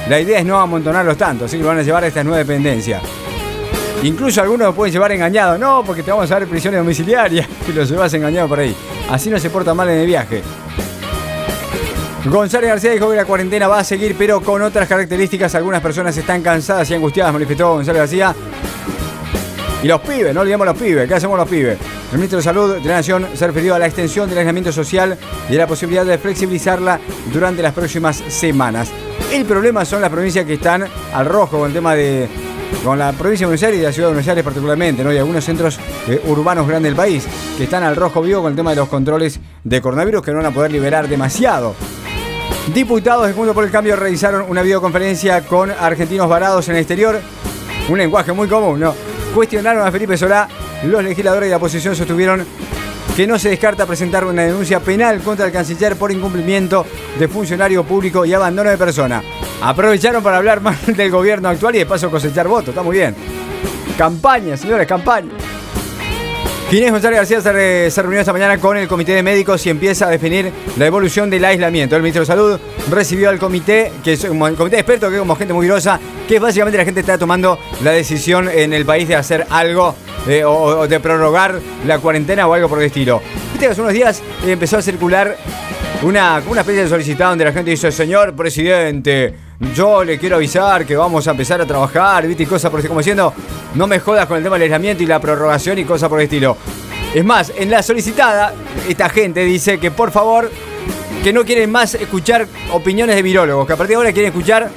la 0.10 0.20
idea 0.20 0.40
es 0.40 0.46
no 0.46 0.60
amontonarlos 0.60 1.18
tanto, 1.18 1.46
así 1.46 1.58
que 1.58 1.64
lo 1.64 1.70
van 1.70 1.80
a 1.80 1.82
llevar 1.82 2.04
a 2.04 2.08
estas 2.08 2.26
nueve 2.26 2.40
dependencias. 2.40 3.02
Incluso 4.04 4.42
algunos 4.42 4.68
lo 4.68 4.76
pueden 4.76 4.94
llevar 4.94 5.12
engañado, 5.12 5.58
no, 5.58 5.84
porque 5.84 6.04
te 6.04 6.12
vamos 6.12 6.30
a 6.30 6.40
dar 6.40 6.48
prisiones 6.48 6.80
domiciliarias 6.80 7.48
y 7.68 7.74
los 7.74 7.90
llevas 7.90 8.14
engañado 8.14 8.48
por 8.48 8.60
ahí. 8.60 8.76
Así 9.10 9.30
no 9.30 9.40
se 9.40 9.50
porta 9.50 9.74
mal 9.74 9.90
en 9.90 10.00
el 10.00 10.06
viaje. 10.06 10.44
González 12.30 12.70
García 12.70 12.92
dijo 12.92 13.10
que 13.10 13.16
la 13.16 13.26
cuarentena 13.26 13.68
va 13.68 13.80
a 13.80 13.84
seguir, 13.84 14.16
pero 14.18 14.42
con 14.42 14.62
otras 14.62 14.88
características. 14.88 15.56
Algunas 15.56 15.82
personas 15.82 16.18
están 16.18 16.42
cansadas 16.42 16.90
y 16.92 16.94
angustiadas, 16.94 17.32
manifestó 17.32 17.74
González 17.74 18.02
García. 18.02 18.36
Y 19.82 19.88
los 19.88 20.02
pibes, 20.02 20.34
no 20.34 20.42
olvidemos 20.42 20.68
los 20.68 20.78
pibes. 20.78 21.08
¿Qué 21.08 21.14
hacemos 21.14 21.38
los 21.38 21.48
pibes? 21.48 21.78
El 22.12 22.18
ministro 22.18 22.38
de 22.38 22.44
Salud 22.44 22.76
de 22.76 22.90
la 22.90 22.96
Nación 22.96 23.28
se 23.34 23.48
refirió 23.48 23.76
a 23.76 23.80
la 23.80 23.86
extensión 23.86 24.28
del 24.28 24.40
aislamiento 24.40 24.72
social 24.72 25.18
y 25.50 25.56
a 25.56 25.58
la 25.58 25.68
posibilidad 25.68 26.06
de 26.06 26.18
flexibilizarla 26.18 27.00
durante 27.32 27.62
las 27.62 27.74
próximas 27.74 28.18
semanas. 28.28 28.90
El 29.32 29.46
problema 29.46 29.86
son 29.86 30.02
las 30.02 30.10
provincias 30.10 30.46
que 30.46 30.56
están 30.56 30.86
al 31.14 31.26
rojo 31.26 31.60
con 31.60 31.68
el 31.68 31.74
tema 31.74 31.96
de. 31.96 32.28
con 32.84 33.00
la 33.00 33.14
provincia 33.14 33.46
de 33.46 33.52
Buenos 33.52 33.64
Aires 33.64 33.80
y 33.80 33.84
la 33.84 33.94
ciudad 33.94 34.10
de 34.10 34.14
Buenos 34.16 34.28
Aires 34.28 34.44
particularmente, 34.44 35.04
¿no? 35.04 35.14
Y 35.14 35.18
algunos 35.18 35.46
centros 35.46 35.80
eh, 36.08 36.22
urbanos 36.28 36.68
grandes 36.68 36.90
del 36.92 36.98
país 36.98 37.26
que 37.58 37.66
están 37.66 37.84
al 37.84 37.96
rojo 37.96 38.22
vivo 38.22 38.42
con 38.42 38.52
el 38.52 38.56
tema 38.58 38.72
de 38.72 38.78
los 38.78 38.90
controles 38.90 39.40
de 39.64 39.82
coronavirus 39.82 40.24
que 40.24 40.32
no 40.32 40.38
van 40.38 40.48
a 40.48 40.52
poder 40.52 40.72
liberar 40.72 41.08
demasiado. 41.08 41.76
Diputados 42.74 43.28
de 43.28 43.34
Juntos 43.34 43.56
por 43.56 43.64
el 43.64 43.72
Cambio 43.72 43.96
realizaron 43.96 44.46
una 44.50 44.62
videoconferencia 44.62 45.42
con 45.42 45.72
argentinos 45.72 46.28
varados 46.28 46.68
en 46.68 46.76
el 46.76 46.82
exterior. 46.82 47.20
Un 47.90 47.98
lenguaje 47.98 48.34
muy 48.34 48.48
común, 48.48 48.80
¿no? 48.80 48.94
Cuestionaron 49.34 49.88
a 49.88 49.92
Felipe 49.92 50.18
Solá. 50.18 50.48
Los 50.84 51.04
legisladores 51.04 51.48
de 51.48 51.52
la 51.52 51.58
oposición 51.58 51.96
sostuvieron 51.96 52.46
que 53.16 53.26
no 53.26 53.40
se 53.40 53.50
descarta 53.50 53.86
presentar 53.86 54.26
una 54.26 54.44
denuncia 54.44 54.80
penal 54.80 55.22
contra 55.22 55.48
el 55.48 55.52
canciller 55.52 55.96
por 55.96 56.12
incumplimiento 56.12 56.86
de 57.18 57.28
funcionario 57.28 57.84
público 57.84 58.26
y 58.26 58.34
abandono 58.34 58.70
de 58.70 58.78
persona. 58.78 59.24
Aprovecharon 59.62 60.22
para 60.22 60.38
hablar 60.38 60.62
mal 60.62 60.78
del 60.86 61.10
gobierno 61.10 61.50
actual 61.50 61.76
y 61.76 61.80
de 61.80 61.86
paso 61.86 62.12
cosechar 62.12 62.48
votos. 62.48 62.70
Está 62.70 62.84
muy 62.84 62.98
bien. 62.98 63.16
Campaña, 63.98 64.56
señores, 64.56 64.86
campaña. 64.86 65.32
Ginés 66.70 66.92
González 66.92 67.20
García 67.20 67.40
se, 67.90 68.02
reunió 68.02 68.20
esta 68.20 68.34
mañana 68.34 68.58
con 68.58 68.76
el 68.76 68.90
comité 68.90 69.14
de 69.14 69.24
médicos 69.24 69.66
y 69.66 69.70
empieza 69.70 70.08
a 70.08 70.10
definir 70.10 70.52
la 70.76 70.86
evolución 70.86 71.30
del 71.30 71.46
aislamiento. 71.46 71.96
El 71.96 72.02
ministro 72.02 72.24
de 72.24 72.26
Salud 72.26 72.60
recibió 72.92 73.30
al 73.30 73.40
comité, 73.40 73.94
que 74.04 74.14
es 74.14 74.26
un 74.26 74.38
comité 74.54 74.76
de 74.76 74.82
expertos, 74.82 75.10
que 75.10 75.16
es 75.16 75.20
como 75.22 75.38
gente 75.38 75.54
muy 75.54 75.66
grosa, 75.66 75.98
que 76.28 76.40
básicamente 76.40 76.78
la 76.78 76.84
gente 76.84 77.00
está 77.00 77.18
tomando 77.18 77.58
la 77.86 77.92
decisión 77.92 78.50
en 78.50 78.74
el 78.74 78.86
país 78.86 79.08
de 79.08 79.16
hacer 79.16 79.48
algo 79.50 79.96
eh, 80.28 80.44
o, 80.44 80.86
de 80.90 81.00
prorrogar 81.00 81.58
la 81.86 82.00
cuarentena 82.00 82.46
o 82.48 82.54
algo 82.54 82.68
por 82.68 82.80
el 82.80 82.88
estilo. 82.88 83.22
Viste 83.54 83.68
que 83.68 83.72
hace 83.72 83.80
unos 83.80 83.94
días 83.94 84.22
empezó 84.46 84.78
a 84.78 84.82
circular 84.82 85.38
una, 86.02 86.42
una 86.50 86.62
especie 86.62 86.84
de 86.84 86.90
solicitado 86.90 87.30
donde 87.30 87.46
la 87.46 87.54
gente 87.54 87.72
dice, 87.72 87.94
señor 87.94 88.36
presidente, 88.36 89.34
yo 89.74 90.04
le 90.04 90.20
quiero 90.20 90.36
avisar 90.36 90.86
que 90.86 90.96
vamos 90.96 91.28
a 91.28 91.32
empezar 91.32 91.60
a 91.62 91.66
trabajar, 91.66 92.28
¿viste? 92.28 92.44
Y 92.44 92.46
cosas 92.46 92.70
por 92.70 92.86
como 92.88 93.00
diciendo, 93.00 93.34
no 93.76 93.88
me 93.88 94.00
jodas 94.00 94.28
con 94.28 94.38
el 94.38 94.44
tema 94.44 94.56
del 94.56 94.64
aislamiento 94.64 95.04
y 95.04 95.06
la 95.06 95.20
prorrogación 95.20 95.78
y 95.80 95.84
cosas 95.84 96.10
por 96.10 96.20
el 96.20 96.26
estilo. 96.26 96.58
Es 97.14 97.26
más, 97.26 97.52
en 97.56 97.72
la 97.72 97.82
solicitada, 97.82 98.54
esta 98.88 99.10
gente 99.10 99.44
dice 99.44 99.80
que 99.80 99.92
por 99.92 100.12
favor, 100.12 100.52
que 101.24 101.34
no 101.34 101.44
quieren 101.44 101.72
más 101.72 101.96
escuchar 101.96 102.48
opiniones 102.72 103.16
de 103.16 103.22
virólogos, 103.22 103.66
que 103.66 103.74
a 103.74 103.76
partir 103.78 103.92
de 103.92 103.96
ahora 103.96 104.14
quieren 104.14 104.32
escuchar 104.32 104.70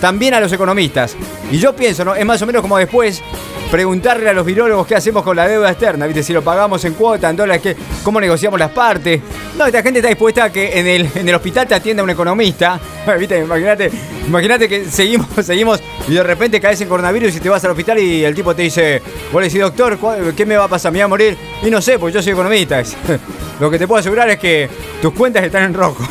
también 0.00 0.34
a 0.34 0.40
los 0.40 0.52
economistas. 0.52 1.16
Y 1.50 1.58
yo 1.58 1.76
pienso, 1.76 2.04
¿no? 2.04 2.14
Es 2.14 2.26
más 2.26 2.42
o 2.42 2.46
menos 2.46 2.62
como 2.62 2.78
después 2.78 3.22
preguntarle 3.70 4.28
a 4.28 4.32
los 4.32 4.46
virólogos 4.46 4.86
qué 4.86 4.94
hacemos 4.94 5.22
con 5.22 5.36
la 5.36 5.48
deuda 5.48 5.70
externa, 5.70 6.06
¿viste? 6.06 6.22
Si 6.22 6.32
lo 6.32 6.42
pagamos 6.42 6.84
en 6.84 6.94
cuota, 6.94 7.30
en 7.30 7.36
dólares, 7.36 7.62
¿qué, 7.62 7.76
¿cómo 8.02 8.20
negociamos 8.20 8.58
las 8.58 8.70
partes? 8.70 9.20
No, 9.56 9.66
esta 9.66 9.82
gente 9.82 9.98
está 9.98 10.08
dispuesta 10.08 10.44
a 10.44 10.52
que 10.52 10.78
en 10.78 10.86
el, 10.86 11.08
en 11.14 11.28
el 11.28 11.34
hospital 11.34 11.66
te 11.66 11.74
atienda 11.74 12.02
un 12.02 12.10
economista, 12.10 12.78
¿viste? 13.18 13.38
Imagínate, 13.38 13.90
imagínate 14.26 14.68
que 14.68 14.84
seguimos, 14.84 15.26
seguimos 15.42 15.80
y 16.08 16.14
de 16.14 16.22
repente 16.22 16.60
caes 16.60 16.80
en 16.80 16.88
coronavirus 16.88 17.36
y 17.36 17.40
te 17.40 17.48
vas 17.48 17.64
al 17.64 17.72
hospital 17.72 17.98
y 17.98 18.24
el 18.24 18.34
tipo 18.34 18.54
te 18.54 18.62
dice, 18.62 19.02
vos 19.32 19.40
le 19.40 19.48
decís, 19.48 19.60
doctor, 19.60 19.98
¿qué 20.34 20.46
me 20.46 20.56
va 20.56 20.64
a 20.64 20.68
pasar? 20.68 20.92
¿Me 20.92 20.98
voy 20.98 21.04
a 21.04 21.08
morir? 21.08 21.36
Y 21.62 21.70
no 21.70 21.82
sé, 21.82 21.98
pues 21.98 22.14
yo 22.14 22.22
soy 22.22 22.32
economista. 22.32 22.82
Lo 23.60 23.70
que 23.70 23.78
te 23.78 23.86
puedo 23.86 24.00
asegurar 24.00 24.28
es 24.30 24.38
que 24.38 24.68
tus 25.00 25.12
cuentas 25.12 25.42
están 25.44 25.64
en 25.64 25.74
rojo. 25.74 26.06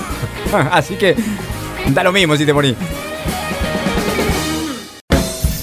Así 0.71 0.95
que 0.95 1.15
da 1.89 2.03
lo 2.03 2.11
mismo 2.11 2.35
si 2.35 2.45
te 2.45 2.53
morís. 2.53 2.75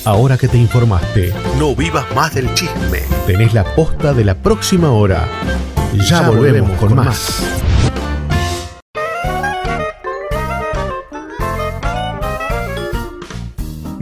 Ahora 0.05 0.37
que 0.37 0.49
te 0.49 0.59
informaste, 0.59 1.33
no 1.61 1.77
vivas 1.77 2.05
más 2.15 2.35
del 2.35 2.53
chisme. 2.55 3.03
Tenés 3.25 3.55
la 3.55 3.63
posta 3.63 4.13
de 4.13 4.25
la 4.25 4.35
próxima 4.35 4.91
hora. 4.91 5.29
Ya, 6.09 6.29
volvemos, 6.29 6.73
con, 6.79 6.97
más. 6.97 7.41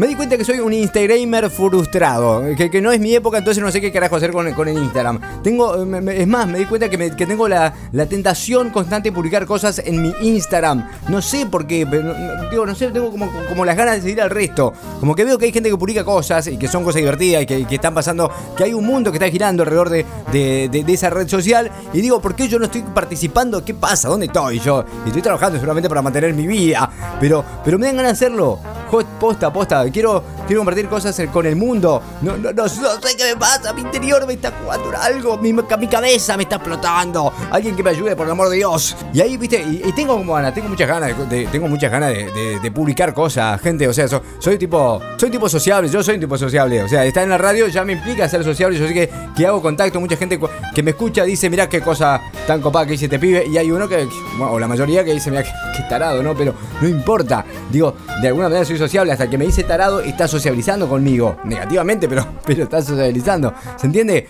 Me 0.00 0.06
di 0.06 0.14
cuenta 0.14 0.38
que 0.38 0.46
soy 0.46 0.60
un 0.60 0.72
Instagramer 0.72 1.50
frustrado, 1.50 2.42
que, 2.56 2.80
no 2.80 2.90
es 2.90 2.98
mi 2.98 3.14
época, 3.14 3.36
entonces 3.36 3.62
no 3.62 3.70
sé 3.70 3.82
qué 3.82 3.92
carajo 3.92 4.16
hacer 4.16 4.32
con, 4.32 4.46
el 4.46 4.78
Instagram. 4.78 5.20
Tengo, 5.42 5.76
es 5.76 6.26
más, 6.26 6.48
me 6.48 6.58
di 6.58 6.64
cuenta 6.64 6.88
que, 6.88 6.96
tengo 7.26 7.46
la, 7.46 7.74
tentación 8.08 8.70
constante 8.70 9.10
de 9.10 9.14
publicar 9.14 9.44
cosas 9.44 9.78
en 9.84 10.00
mi 10.00 10.14
Instagram. 10.22 10.88
No 11.08 11.20
sé 11.20 11.44
por 11.44 11.66
qué, 11.66 11.86
pero, 11.86 12.14
digo, 12.50 12.64
no 12.64 12.74
sé, 12.74 12.90
tengo 12.92 13.10
como, 13.10 13.62
las 13.66 13.76
ganas 13.76 13.96
de 13.96 14.00
seguir 14.00 14.22
al 14.22 14.30
resto. 14.30 14.72
Como 15.00 15.14
que 15.14 15.22
veo 15.22 15.36
que 15.36 15.44
hay 15.44 15.52
gente 15.52 15.68
que 15.68 15.76
publica 15.76 16.02
cosas 16.02 16.46
y 16.46 16.56
que 16.56 16.66
son 16.66 16.82
cosas 16.82 17.02
divertidas 17.02 17.42
y 17.42 17.46
que, 17.46 17.74
están 17.74 17.92
pasando, 17.92 18.30
que 18.56 18.64
hay 18.64 18.72
un 18.72 18.86
mundo 18.86 19.12
que 19.12 19.18
está 19.18 19.28
girando 19.28 19.64
alrededor 19.64 19.90
de, 19.90 20.84
esa 20.88 21.10
red 21.10 21.28
social. 21.28 21.70
Y 21.92 22.00
digo, 22.00 22.22
¿por 22.22 22.34
qué 22.34 22.48
yo 22.48 22.58
no 22.58 22.64
estoy 22.64 22.84
participando? 22.84 23.62
¿Qué 23.62 23.74
pasa? 23.74 24.08
¿Dónde 24.08 24.24
estoy 24.24 24.60
yo? 24.60 24.82
Y 25.04 25.08
estoy 25.08 25.20
trabajando 25.20 25.58
seguramente 25.58 25.90
para 25.90 26.00
mantener 26.00 26.32
mi 26.32 26.46
vida, 26.46 26.90
pero, 27.20 27.44
pero 27.62 27.78
me 27.78 27.84
dan 27.84 27.96
ganas 27.96 28.18
de 28.18 28.26
hacerlo. 28.26 28.79
Posta, 28.90 29.52
posta 29.52 29.88
quiero, 29.92 30.24
quiero 30.48 30.60
compartir 30.60 30.88
cosas 30.88 31.20
con 31.32 31.46
el 31.46 31.54
mundo. 31.54 32.02
No, 32.22 32.36
no, 32.36 32.52
no, 32.52 32.68
sé 32.68 32.80
qué 33.16 33.34
me 33.34 33.36
pasa, 33.36 33.72
mi 33.72 33.82
interior 33.82 34.26
me 34.26 34.32
está 34.32 34.52
jugando 34.60 34.90
algo, 35.00 35.38
mi, 35.38 35.52
mi 35.52 35.86
cabeza 35.86 36.36
me 36.36 36.42
está 36.42 36.56
explotando. 36.56 37.32
Alguien 37.52 37.76
que 37.76 37.84
me 37.84 37.90
ayude, 37.90 38.16
por 38.16 38.26
el 38.26 38.32
amor 38.32 38.48
de 38.48 38.56
Dios. 38.56 38.96
Y 39.14 39.20
ahí, 39.20 39.36
viste, 39.36 39.62
y, 39.62 39.92
tengo 39.92 40.16
como 40.16 40.34
ganas, 40.34 40.52
tengo 40.52 40.68
muchas 40.68 40.88
ganas 40.88 41.30
de, 41.30 41.46
tengo 41.46 41.68
muchas 41.68 41.90
ganas 41.90 42.10
de, 42.10 42.72
publicar 42.74 43.14
cosas, 43.14 43.60
gente. 43.60 43.86
O 43.86 43.92
sea, 43.92 44.06
soy 44.08 44.58
tipo, 44.58 45.00
soy 45.16 45.30
tipo 45.30 45.48
sociable, 45.48 45.88
yo 45.88 46.02
soy 46.02 46.16
un 46.16 46.20
tipo 46.20 46.36
sociable. 46.36 46.82
O 46.82 46.88
sea, 46.88 47.04
estar 47.04 47.22
en 47.22 47.30
la 47.30 47.38
radio 47.38 47.68
ya 47.68 47.84
me 47.84 47.92
implica 47.92 48.28
ser 48.28 48.42
sociable. 48.42 48.76
Yo 48.76 48.88
sé 48.88 48.94
que, 49.34 49.46
hago 49.46 49.62
contacto, 49.62 50.00
mucha 50.00 50.16
gente 50.16 50.40
que 50.74 50.82
me 50.82 50.90
escucha 50.90 51.22
dice, 51.22 51.48
mirá 51.48 51.68
qué 51.68 51.80
cosa 51.80 52.20
tan 52.46 52.60
copada 52.60 52.86
que 52.86 52.92
dice 52.92 53.04
este 53.04 53.20
pibe. 53.20 53.46
Y 53.46 53.56
hay 53.56 53.70
uno 53.70 53.88
que, 53.88 54.08
o 54.40 54.58
la 54.58 54.66
mayoría 54.66 55.04
que 55.04 55.12
dice, 55.12 55.30
mirá 55.30 55.44
qué, 55.44 55.52
qué 55.76 55.84
tarado, 55.84 56.22
¿no? 56.22 56.34
Pero 56.34 56.54
no 56.80 56.88
importa. 56.88 57.44
Digo, 57.70 57.94
de 58.20 58.28
alguna 58.28 58.48
manera 58.48 58.64
soy 58.64 58.79
sociable. 58.80 59.12
Hasta 59.12 59.30
que 59.30 59.38
me 59.38 59.46
dice 59.46 59.62
tarado, 59.62 60.00
está 60.00 60.26
sociabilizando 60.26 60.88
conmigo. 60.88 61.36
Negativamente, 61.44 62.08
pero, 62.08 62.26
pero 62.44 62.64
está 62.64 62.82
sociabilizando. 62.82 63.54
¿Se 63.76 63.86
entiende? 63.86 64.28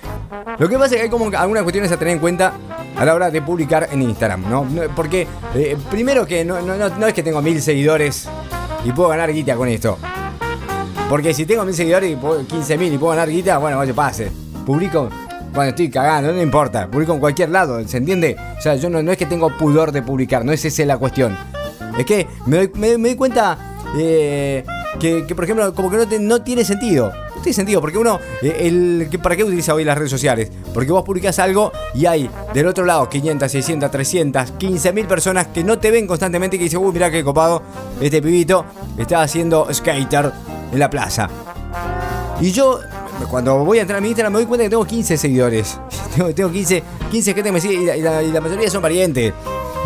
Lo 0.58 0.68
que 0.68 0.76
pasa 0.76 0.94
es 0.94 0.96
que 0.96 1.02
hay 1.04 1.08
como 1.08 1.30
algunas 1.36 1.62
cuestiones 1.62 1.90
a 1.90 1.96
tener 1.96 2.14
en 2.14 2.20
cuenta 2.20 2.52
a 2.96 3.04
la 3.04 3.14
hora 3.14 3.30
de 3.30 3.40
publicar 3.40 3.88
en 3.90 4.02
Instagram, 4.02 4.50
¿no? 4.50 4.66
Porque, 4.94 5.26
eh, 5.54 5.76
primero 5.90 6.26
que 6.26 6.44
no, 6.44 6.60
no, 6.60 7.06
es 7.06 7.14
que 7.14 7.22
tengo 7.22 7.40
mil 7.40 7.62
seguidores 7.62 8.28
y 8.84 8.92
puedo 8.92 9.08
ganar 9.08 9.32
guita 9.32 9.56
con 9.56 9.68
esto. 9.68 9.96
Porque 11.08 11.32
si 11.32 11.46
tengo 11.46 11.64
mil 11.64 11.74
seguidores 11.74 12.12
y 12.12 12.44
15 12.44 12.78
mil 12.78 12.92
y 12.92 12.98
puedo 12.98 13.10
ganar 13.12 13.30
guita, 13.30 13.58
bueno, 13.58 13.78
vaya 13.78 13.94
pase. 13.94 14.30
Publico 14.66 15.08
bueno, 15.52 15.70
estoy 15.70 15.90
cagando, 15.90 16.32
no 16.32 16.40
importa. 16.40 16.88
Publico 16.88 17.12
en 17.12 17.20
cualquier 17.20 17.50
lado, 17.50 17.86
¿se 17.86 17.96
entiende? 17.96 18.36
O 18.56 18.60
sea, 18.60 18.76
yo 18.76 18.88
no, 18.88 19.02
no 19.02 19.10
es 19.10 19.18
que 19.18 19.26
tengo 19.26 19.56
pudor 19.56 19.90
de 19.90 20.02
publicar, 20.02 20.44
no 20.44 20.52
es 20.52 20.64
esa 20.64 20.84
la 20.84 20.96
cuestión. 20.96 21.36
Es 21.98 22.06
que 22.06 22.26
me 22.46 22.56
doy, 22.56 22.70
me, 22.74 22.96
doy 22.96 23.16
cuenta 23.16 23.69
eh, 23.96 24.64
que, 24.98 25.34
por 25.34 25.44
ejemplo, 25.44 25.74
como 25.74 25.90
que 25.90 25.96
no, 25.96 26.06
no 26.20 26.42
tiene 26.42 26.64
sentido. 26.64 27.12
No 27.36 27.42
tiene 27.42 27.54
sentido, 27.54 27.80
porque 27.80 27.98
uno, 27.98 28.18
eh, 28.42 28.56
el, 28.60 29.08
¿para 29.22 29.36
qué 29.36 29.44
utiliza 29.44 29.74
hoy 29.74 29.84
las 29.84 29.96
redes 29.96 30.10
sociales? 30.10 30.50
Porque 30.74 30.92
vos 30.92 31.02
publicás 31.04 31.38
algo 31.38 31.72
y 31.94 32.06
hay 32.06 32.30
del 32.52 32.66
otro 32.66 32.84
lado 32.84 33.08
500, 33.08 33.50
600, 33.50 33.90
300, 33.90 34.50
15 34.52 34.92
mil 34.92 35.06
personas 35.06 35.46
que 35.48 35.64
no 35.64 35.78
te 35.78 35.90
ven 35.90 36.06
constantemente 36.06 36.56
y 36.56 36.58
que 36.58 36.64
dicen, 36.64 36.80
uy, 36.80 36.92
mirá 36.92 37.10
qué 37.10 37.24
copado, 37.24 37.62
este 38.00 38.20
pibito 38.20 38.64
está 38.98 39.22
haciendo 39.22 39.66
skater 39.72 40.32
en 40.72 40.78
la 40.78 40.90
plaza. 40.90 41.28
Y 42.40 42.52
yo, 42.52 42.80
cuando 43.30 43.64
voy 43.64 43.78
a 43.78 43.82
entrar 43.82 43.98
a 43.98 44.00
mi 44.00 44.08
Instagram, 44.08 44.32
me 44.32 44.38
doy 44.40 44.46
cuenta 44.46 44.64
que 44.64 44.70
tengo 44.70 44.84
15 44.84 45.16
seguidores. 45.16 45.78
tengo, 46.34 46.50
15, 46.50 46.82
15 47.10 47.34
gente 47.34 47.48
que 47.48 47.52
me 47.52 47.60
sigue 47.60 47.96
y 47.96 48.02
la, 48.02 48.22
y 48.22 48.32
la 48.32 48.40
mayoría 48.40 48.70
son 48.70 48.82
parientes. 48.82 49.32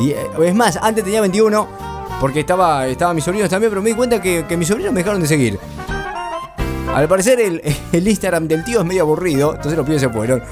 Y 0.00 0.10
eh, 0.10 0.26
es 0.44 0.54
más, 0.54 0.76
antes 0.76 1.04
tenía 1.04 1.20
21 1.20 1.93
porque 2.20 2.40
estaba, 2.40 2.86
estaba 2.86 3.14
mis 3.14 3.24
sobrinos 3.24 3.50
también, 3.50 3.70
pero 3.70 3.82
me 3.82 3.90
di 3.90 3.96
cuenta 3.96 4.20
que, 4.20 4.44
mis 4.56 4.68
sobrinos 4.68 4.92
me 4.92 5.00
dejaron 5.00 5.20
de 5.20 5.28
seguir. 5.28 5.58
Al 6.94 7.08
parecer 7.08 7.40
el, 7.92 8.08
Instagram 8.08 8.48
del 8.48 8.64
tío 8.64 8.80
es 8.80 8.86
medio 8.86 9.02
aburrido, 9.02 9.54
entonces 9.54 9.76
los 9.76 9.86
pibes 9.86 10.00
se 10.00 10.08
fueron. 10.08 10.42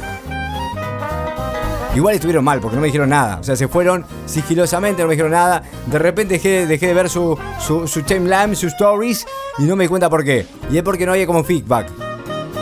Igual 1.94 2.14
estuvieron 2.14 2.42
mal 2.42 2.58
porque 2.58 2.76
no 2.76 2.80
me 2.80 2.86
dijeron 2.86 3.10
nada. 3.10 3.38
O 3.38 3.44
sea, 3.44 3.54
se 3.54 3.68
fueron 3.68 4.04
sigilosamente, 4.24 5.02
no 5.02 5.08
me 5.08 5.14
dijeron 5.14 5.32
nada. 5.32 5.62
De 5.86 5.98
repente 5.98 6.34
dejé, 6.34 6.66
dejé 6.66 6.86
de 6.86 6.94
ver 6.94 7.10
su, 7.10 7.38
su, 7.60 7.86
su 7.86 8.02
timeline, 8.02 8.56
sus 8.56 8.72
stories 8.72 9.26
y 9.58 9.64
no 9.64 9.76
me 9.76 9.84
di 9.84 9.88
cuenta 9.88 10.08
por 10.08 10.24
qué. 10.24 10.46
Y 10.70 10.78
es 10.78 10.82
porque 10.82 11.04
no 11.04 11.12
había 11.12 11.26
como 11.26 11.44
feedback. 11.44 11.88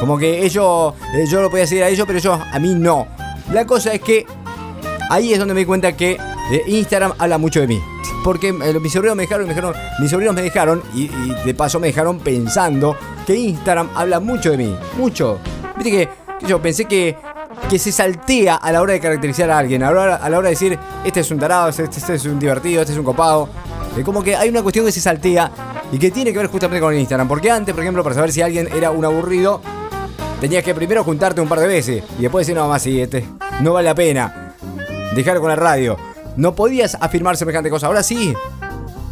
Como 0.00 0.19
que 0.19 0.45
ellos, 0.45 0.95
eh, 1.14 1.26
yo 1.28 1.40
lo 1.40 1.49
podía 1.49 1.66
seguir 1.66 1.85
a 1.85 1.88
ellos, 1.88 2.07
pero 2.09 2.19
ellos 2.19 2.40
a 2.52 2.59
mí 2.59 2.75
no. 2.75 3.07
La 3.52 3.66
cosa 3.66 3.92
es 3.92 4.00
que 4.00 4.26
ahí 5.11 5.33
es 5.33 5.38
donde 5.38 5.54
me 5.54 5.61
di 5.61 5.66
cuenta 5.66 5.97
que 5.97 6.19
eh, 6.50 6.62
Instagram 6.66 7.12
habla 7.19 7.38
mucho 7.38 7.61
de 7.61 7.69
mí 7.69 7.80
porque 8.25 8.49
eh, 8.49 8.81
mis 8.81 8.93
sobrinos 8.93 9.17
me 9.17 9.23
dejaron, 9.25 9.47
me 9.47 9.55
dejaron 9.55 9.75
mis 9.99 10.11
sobrinos 10.11 10.35
me 10.35 10.43
dejaron 10.43 10.83
y, 10.95 11.09
de 11.45 11.55
paso 11.55 11.81
me 11.81 11.89
dejaron 11.89 12.19
pensando 12.19 12.97
que 13.27 13.35
Instagram 13.35 13.91
habla 13.95 14.21
mucho 14.21 14.50
de 14.50 14.59
mí, 14.59 14.77
mucho. 14.97 15.39
Viste 15.77 15.91
que, 15.91 16.09
yo 16.47 16.61
pensé 16.61 16.85
que, 16.85 17.17
que 17.69 17.79
se 17.79 17.93
saltea 17.93 18.57
a 18.57 18.73
la 18.73 18.83
hora 18.83 18.93
de 18.93 19.00
caracterizar 19.00 19.50
a 19.50 19.59
alguien, 19.59 19.83
a 19.83 19.93
la 19.93 20.19
hora, 20.39 20.43
de 20.43 20.50
decir, 20.50 20.79
este 21.05 21.21
es 21.21 21.31
un 21.31 21.39
tarado, 21.39 21.69
este, 21.69 21.85
este 21.85 22.15
es 22.15 22.25
un 22.25 22.39
divertido, 22.39 22.81
este 22.81 22.93
es 22.93 22.99
un 22.99 23.05
copado. 23.05 23.49
Es 23.97 24.05
como 24.05 24.23
que 24.23 24.37
hay 24.37 24.49
una 24.49 24.62
cuestión 24.62 24.87
que 24.87 24.93
se 24.93 25.00
saltea 25.00 25.50
y 25.93 25.99
que 25.99 26.11
tiene 26.11 26.33
que 26.33 26.39
ver 26.39 26.47
justamente 26.47 26.81
con 26.81 26.93
el 26.95 27.00
Instagram. 27.00 27.29
Porque 27.29 27.50
antes, 27.50 27.75
por 27.75 27.83
ejemplo, 27.83 28.03
para 28.03 28.15
saber 28.15 28.33
si 28.33 28.41
alguien 28.41 28.69
era 28.75 28.91
un 28.91 29.05
aburrido, 29.05 29.61
tenías 30.41 30.62
que 30.62 30.75
primero 30.75 31.03
juntarte 31.05 31.41
un 31.41 31.49
par 31.49 31.61
de 31.61 31.67
veces 31.67 32.05
y 32.19 32.23
después 32.23 32.47
decir, 32.47 32.59
no, 32.59 32.69
más 32.69 32.83
sí, 32.83 33.00
este 33.00 33.27
no 33.61 33.73
vale 33.73 33.89
la 33.89 33.95
pena. 33.95 34.55
Dejar 35.15 35.41
con 35.41 35.49
la 35.49 35.57
radio. 35.57 35.97
No 36.37 36.54
podías 36.54 36.96
afirmar 37.00 37.37
semejante 37.37 37.70
cosa. 37.70 37.87
Ahora 37.87 38.02
sí. 38.02 38.34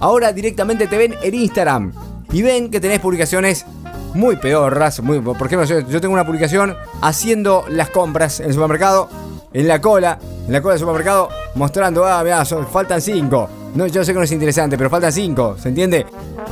Ahora 0.00 0.32
directamente 0.32 0.87
te 0.87 0.96
ven 0.96 1.14
en 1.22 1.34
Instagram. 1.34 1.92
Y 2.32 2.42
ven 2.42 2.70
que 2.70 2.80
tenés 2.80 3.00
publicaciones 3.00 3.64
muy 4.14 4.37
pedorras. 4.37 5.00
Muy, 5.00 5.20
por 5.20 5.46
ejemplo, 5.46 5.64
yo, 5.64 6.00
tengo 6.00 6.14
una 6.14 6.26
publicación 6.26 6.76
haciendo 7.00 7.64
las 7.68 7.90
compras 7.90 8.40
en 8.40 8.46
el 8.46 8.54
supermercado. 8.54 9.08
En 9.52 9.66
la 9.66 9.80
cola. 9.80 10.18
En 10.46 10.52
la 10.52 10.60
cola 10.60 10.75
del 10.75 10.80
supermercado. 10.80 11.28
Mostrando, 11.54 12.04
ah, 12.04 12.22
mira, 12.22 12.44
faltan 12.44 13.00
cinco. 13.00 13.48
No, 13.75 13.87
yo 13.87 14.04
sé 14.04 14.12
que 14.12 14.18
no 14.18 14.25
es 14.25 14.32
interesante, 14.32 14.76
pero 14.78 14.88
faltan 14.90 15.12
cinco. 15.12 15.56
¿Se 15.58 15.68
entiende? 15.68 16.06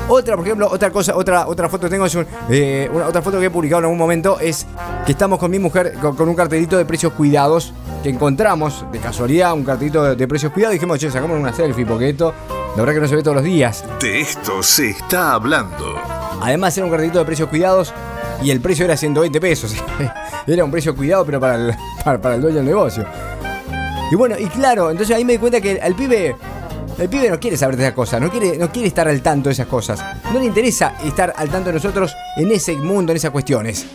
Otra, 0.08 0.36
por 0.36 0.44
ejemplo, 0.44 0.68
otra 0.70 0.90
cosa, 0.90 1.16
otra, 1.16 1.46
otra 1.48 1.68
foto 1.68 1.88
que 1.88 1.90
tengo 1.90 2.06
eh, 2.50 2.88
una, 2.92 3.08
otra 3.08 3.22
foto 3.22 3.40
que 3.40 3.46
he 3.46 3.50
publicado 3.50 3.80
en 3.80 3.84
algún 3.86 3.98
momento 3.98 4.38
es 4.38 4.66
que 5.04 5.12
estamos 5.12 5.38
con 5.38 5.50
mi 5.50 5.58
mujer 5.58 5.94
con 5.94 6.28
un 6.28 6.34
cartelito 6.34 6.76
de 6.76 6.84
precios 6.84 7.12
cuidados 7.14 7.72
encontramos 8.10 8.84
de 8.92 8.98
casualidad 8.98 9.52
un 9.52 9.64
cartito 9.64 10.14
de, 10.14 10.28
precios 10.28 10.52
cuidados 10.52 10.74
y 10.74 10.78
dijimos, 10.78 10.98
che, 10.98 11.10
sacamos 11.10 11.38
una 11.38 11.52
selfie 11.52 11.84
porque 11.84 12.10
esto, 12.10 12.32
la 12.48 12.82
verdad 12.82 12.94
que 12.94 13.00
no 13.00 13.08
se 13.08 13.16
ve 13.16 13.22
todos 13.22 13.36
los 13.36 13.44
días. 13.44 13.84
De 14.00 14.20
esto 14.20 14.62
se 14.62 14.90
está 14.90 15.32
hablando. 15.32 15.96
Además 16.40 16.76
era 16.76 16.86
un 16.86 16.92
cartito 16.92 17.18
de 17.18 17.24
precios 17.24 17.48
cuidados 17.48 17.92
y 18.42 18.50
el 18.50 18.60
precio 18.60 18.84
era 18.84 18.96
120 18.96 19.40
pesos. 19.40 19.74
era 20.46 20.64
un 20.64 20.70
precio 20.70 20.94
cuidado, 20.94 21.24
pero 21.24 21.40
para 21.40 21.54
el, 21.56 21.74
para, 22.04 22.34
el 22.34 22.40
dueño 22.40 22.56
del 22.56 22.66
negocio. 22.66 23.04
Y 24.10 24.14
bueno, 24.14 24.36
y 24.38 24.46
claro, 24.46 24.90
entonces 24.90 25.16
ahí 25.16 25.24
me 25.24 25.32
di 25.32 25.38
cuenta 25.38 25.60
que 25.60 25.72
el 25.72 25.94
pibe 25.94 26.36
el 26.98 27.10
pibe 27.10 27.28
no 27.28 27.38
quiere 27.38 27.58
saber 27.58 27.76
de 27.76 27.84
esas 27.84 27.94
cosas, 27.94 28.22
no 28.22 28.30
quiere, 28.30 28.56
no 28.56 28.72
quiere 28.72 28.88
estar 28.88 29.06
al 29.06 29.20
tanto 29.20 29.50
de 29.50 29.52
esas 29.52 29.66
cosas. 29.66 30.02
No 30.32 30.38
le 30.38 30.46
interesa 30.46 30.94
estar 31.04 31.34
al 31.36 31.50
tanto 31.50 31.68
de 31.68 31.74
nosotros 31.74 32.14
en 32.36 32.50
ese 32.50 32.74
mundo, 32.76 33.12
en 33.12 33.16
esas 33.16 33.32
cuestiones. 33.32 33.86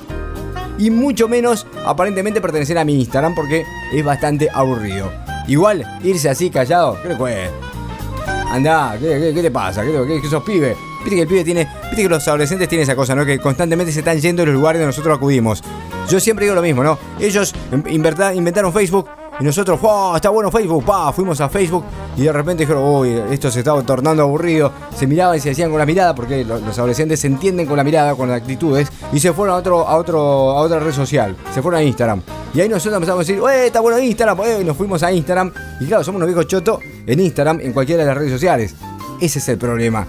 Y 0.77 0.89
mucho 0.89 1.27
menos, 1.27 1.67
aparentemente, 1.85 2.41
pertenecer 2.41 2.77
a 2.77 2.85
mi 2.85 2.99
Instagram 2.99 3.35
porque 3.35 3.63
es 3.93 4.03
bastante 4.03 4.49
aburrido. 4.53 5.11
Igual, 5.47 5.85
irse 6.03 6.29
así 6.29 6.49
callado, 6.49 6.97
¿qué 7.01 7.09
le 7.09 7.17
cuesta? 7.17 7.51
Andá, 8.49 8.97
¿qué, 8.99 9.33
te 9.33 9.51
pasa? 9.51 9.83
¿Qué, 9.83 10.19
qué, 10.21 10.27
sos 10.27 10.43
pibe? 10.43 10.75
Viste 10.99 11.15
que 11.15 11.21
el 11.21 11.27
pibe 11.27 11.43
tiene. 11.43 11.67
Viste 11.83 12.03
que 12.03 12.09
los 12.09 12.27
adolescentes 12.27 12.67
tienen 12.67 12.83
esa 12.83 12.95
cosa, 12.95 13.15
¿no? 13.15 13.25
Que 13.25 13.39
constantemente 13.39 13.91
se 13.91 13.99
están 13.99 14.19
yendo 14.19 14.41
de 14.41 14.47
los 14.47 14.55
lugares 14.55 14.79
donde 14.79 14.87
nosotros 14.87 15.17
acudimos. 15.17 15.63
Yo 16.09 16.19
siempre 16.19 16.45
digo 16.45 16.55
lo 16.55 16.61
mismo, 16.61 16.83
¿no? 16.83 16.97
Ellos 17.19 17.53
inventaron 17.89 18.73
Facebook 18.73 19.07
y 19.41 19.43
nosotros, 19.43 19.79
¡oh, 19.81 20.15
está 20.15 20.29
bueno 20.29 20.51
Facebook! 20.51 20.85
Pa, 20.85 21.11
fuimos 21.11 21.41
a 21.41 21.49
Facebook 21.49 21.83
y 22.15 22.21
de 22.21 22.31
repente 22.31 22.61
dijeron, 22.61 22.83
uy, 22.83 23.09
esto 23.31 23.49
se 23.49 23.59
estaba 23.59 23.81
tornando 23.81 24.21
aburrido. 24.21 24.71
Se 24.95 25.07
miraban 25.07 25.35
y 25.35 25.39
se 25.39 25.49
decían 25.49 25.71
con 25.71 25.79
la 25.79 25.85
mirada, 25.87 26.13
porque 26.13 26.45
los, 26.45 26.77
adolescentes 26.77 27.19
se 27.19 27.25
entienden 27.25 27.65
con 27.65 27.75
la 27.75 27.83
mirada, 27.83 28.13
con 28.13 28.29
las 28.29 28.39
actitudes, 28.39 28.89
y 29.11 29.19
se 29.19 29.33
fueron 29.33 29.55
a 29.55 29.57
otro, 29.57 29.87
a 29.87 29.95
otro, 29.95 30.19
a 30.51 30.61
otra 30.61 30.79
red 30.79 30.91
social. 30.91 31.35
Se 31.55 31.63
fueron 31.63 31.79
a 31.79 31.83
Instagram. 31.83 32.21
Y 32.53 32.61
ahí 32.61 32.69
nosotros 32.69 32.93
empezamos 32.93 33.27
a 33.27 33.27
decir, 33.27 33.43
¡eh, 33.49 33.65
está 33.65 33.79
bueno 33.79 33.97
Instagram! 33.97 34.37
y 34.61 34.63
nos 34.63 34.77
fuimos 34.77 35.01
a 35.01 35.11
Instagram. 35.11 35.51
Y 35.79 35.87
claro, 35.87 36.03
somos 36.03 36.19
unos 36.19 36.27
viejos 36.27 36.45
chotos 36.45 36.79
en 37.07 37.19
Instagram, 37.19 37.61
en 37.61 37.73
cualquiera 37.73 38.03
de 38.03 38.09
las 38.09 38.17
redes 38.17 38.33
sociales. 38.33 38.75
Ese 39.19 39.39
es 39.39 39.49
el 39.49 39.57
problema. 39.57 40.05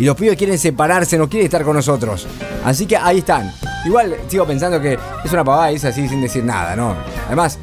Y 0.00 0.04
los 0.04 0.16
pibes 0.16 0.36
quieren 0.36 0.58
separarse, 0.58 1.16
no 1.16 1.28
quieren 1.28 1.44
estar 1.44 1.62
con 1.62 1.76
nosotros. 1.76 2.26
Así 2.64 2.86
que 2.86 2.96
ahí 2.96 3.18
están. 3.18 3.52
Igual 3.84 4.16
sigo 4.26 4.44
pensando 4.44 4.80
que 4.80 4.98
es 5.24 5.32
una 5.32 5.44
pavada 5.44 5.70
y 5.70 5.76
es 5.76 5.84
así 5.84 6.08
sin 6.08 6.20
decir 6.20 6.42
nada, 6.42 6.74
¿no? 6.74 6.96
Además, 7.28 7.58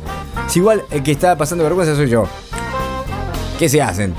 igual 0.56 0.84
el 0.92 1.04
que 1.04 1.12
está 1.12 1.38
pasando 1.38 1.64
vergüenza 1.64 1.96
soy 1.96 2.10
yo. 2.10 2.26
¿Qué 3.58 3.70
se 3.70 3.82
hacen? 3.82 4.14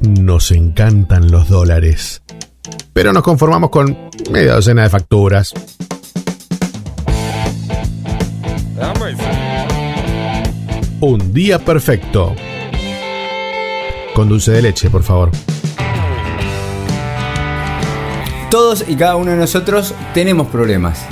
Nos 0.00 0.50
encantan 0.50 1.30
los 1.30 1.48
dólares. 1.48 2.22
Pero 2.92 3.12
nos 3.12 3.22
conformamos 3.22 3.70
con 3.70 4.10
media 4.30 4.54
docena 4.54 4.82
de 4.82 4.90
facturas. 4.90 5.54
Un 11.00 11.34
día 11.34 11.58
perfecto. 11.58 12.34
Con 14.14 14.28
dulce 14.28 14.52
de 14.52 14.62
leche, 14.62 14.88
por 14.88 15.02
favor. 15.02 15.30
Todos 18.54 18.84
y 18.86 18.94
cada 18.94 19.16
uno 19.16 19.32
de 19.32 19.36
nosotros 19.36 19.96
tenemos 20.14 20.46
problemas. 20.46 21.04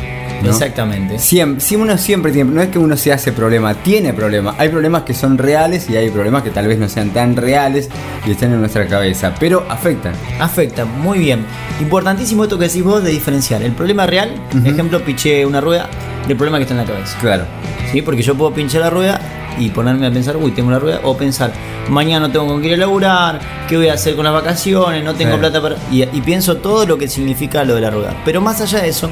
Exactamente. 0.44 1.18
Siempre, 1.18 1.76
uno 1.76 1.98
siempre 1.98 2.30
tiene, 2.30 2.52
no 2.52 2.62
es 2.62 2.68
que 2.68 2.78
uno 2.78 2.96
se 2.96 3.12
hace 3.12 3.32
problema, 3.32 3.74
tiene 3.74 4.14
problemas. 4.14 4.54
Hay 4.58 4.68
problemas 4.68 5.02
que 5.02 5.12
son 5.12 5.36
reales 5.38 5.90
y 5.90 5.96
hay 5.96 6.08
problemas 6.10 6.44
que 6.44 6.50
tal 6.50 6.68
vez 6.68 6.78
no 6.78 6.88
sean 6.88 7.10
tan 7.10 7.34
reales 7.34 7.88
y 8.24 8.30
están 8.30 8.52
en 8.52 8.60
nuestra 8.60 8.86
cabeza, 8.86 9.34
pero 9.40 9.66
afectan. 9.68 10.12
Afectan, 10.38 11.00
muy 11.00 11.18
bien. 11.18 11.44
Importantísimo 11.80 12.44
esto 12.44 12.56
que 12.60 12.68
decís 12.68 12.84
vos 12.84 13.02
de 13.02 13.10
diferenciar 13.10 13.60
el 13.64 13.72
problema 13.72 14.06
real, 14.06 14.40
ejemplo, 14.64 15.04
piché 15.04 15.44
una 15.44 15.60
rueda, 15.60 15.90
del 16.28 16.36
problema 16.36 16.58
que 16.58 16.62
está 16.62 16.74
en 16.74 16.86
la 16.86 16.86
cabeza. 16.86 17.18
Claro. 17.18 17.44
¿Sí? 17.90 18.02
Porque 18.02 18.22
yo 18.22 18.36
puedo 18.36 18.54
pinchar 18.54 18.82
la 18.82 18.90
rueda 18.90 19.20
y 19.58 19.70
ponerme 19.70 20.06
a 20.06 20.10
pensar, 20.10 20.36
uy, 20.36 20.52
tengo 20.52 20.70
la 20.70 20.78
rueda, 20.78 21.00
o 21.04 21.16
pensar, 21.16 21.52
mañana 21.88 22.26
no 22.26 22.32
tengo 22.32 22.46
con 22.46 22.60
qué 22.60 22.68
ir 22.68 22.74
a 22.74 22.78
laburar, 22.78 23.40
qué 23.68 23.76
voy 23.76 23.88
a 23.88 23.94
hacer 23.94 24.14
con 24.14 24.24
las 24.24 24.34
vacaciones, 24.34 25.04
no 25.04 25.14
tengo 25.14 25.38
plata 25.38 25.60
para. 25.60 25.76
Y, 25.90 26.04
pienso 26.22 26.56
todo 26.56 26.86
lo 26.86 26.98
que 26.98 27.08
significa 27.08 27.64
lo 27.64 27.74
de 27.74 27.80
la 27.80 27.90
rueda. 27.90 28.14
Pero 28.24 28.40
más 28.40 28.60
allá 28.60 28.80
de 28.80 28.88
eso, 28.88 29.10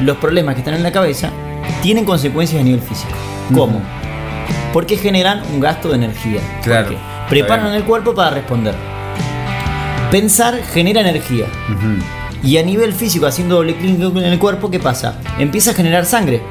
los 0.00 0.16
problemas 0.18 0.54
que 0.54 0.60
están 0.60 0.74
en 0.74 0.82
la 0.82 0.92
cabeza 0.92 1.30
tienen 1.82 2.04
consecuencias 2.04 2.60
a 2.60 2.64
nivel 2.64 2.80
físico. 2.80 3.14
¿Cómo? 3.54 3.82
Porque 4.72 4.96
generan 4.96 5.42
un 5.52 5.60
gasto 5.60 5.88
de 5.88 5.96
energía. 5.96 6.40
Claro. 6.62 6.96
Preparan 7.28 7.74
el 7.74 7.84
cuerpo 7.84 8.14
para 8.14 8.30
responder. 8.30 8.74
Pensar 10.10 10.62
genera 10.72 11.00
energía. 11.00 11.46
Y 12.44 12.56
a 12.56 12.62
nivel 12.62 12.92
físico, 12.92 13.26
haciendo 13.26 13.56
doble 13.56 13.76
clic 13.76 14.00
en 14.00 14.16
el 14.24 14.38
cuerpo, 14.38 14.70
¿qué 14.70 14.80
pasa? 14.80 15.18
Empieza 15.38 15.70
a 15.70 15.74
generar 15.74 16.06
sangre, 16.06 16.42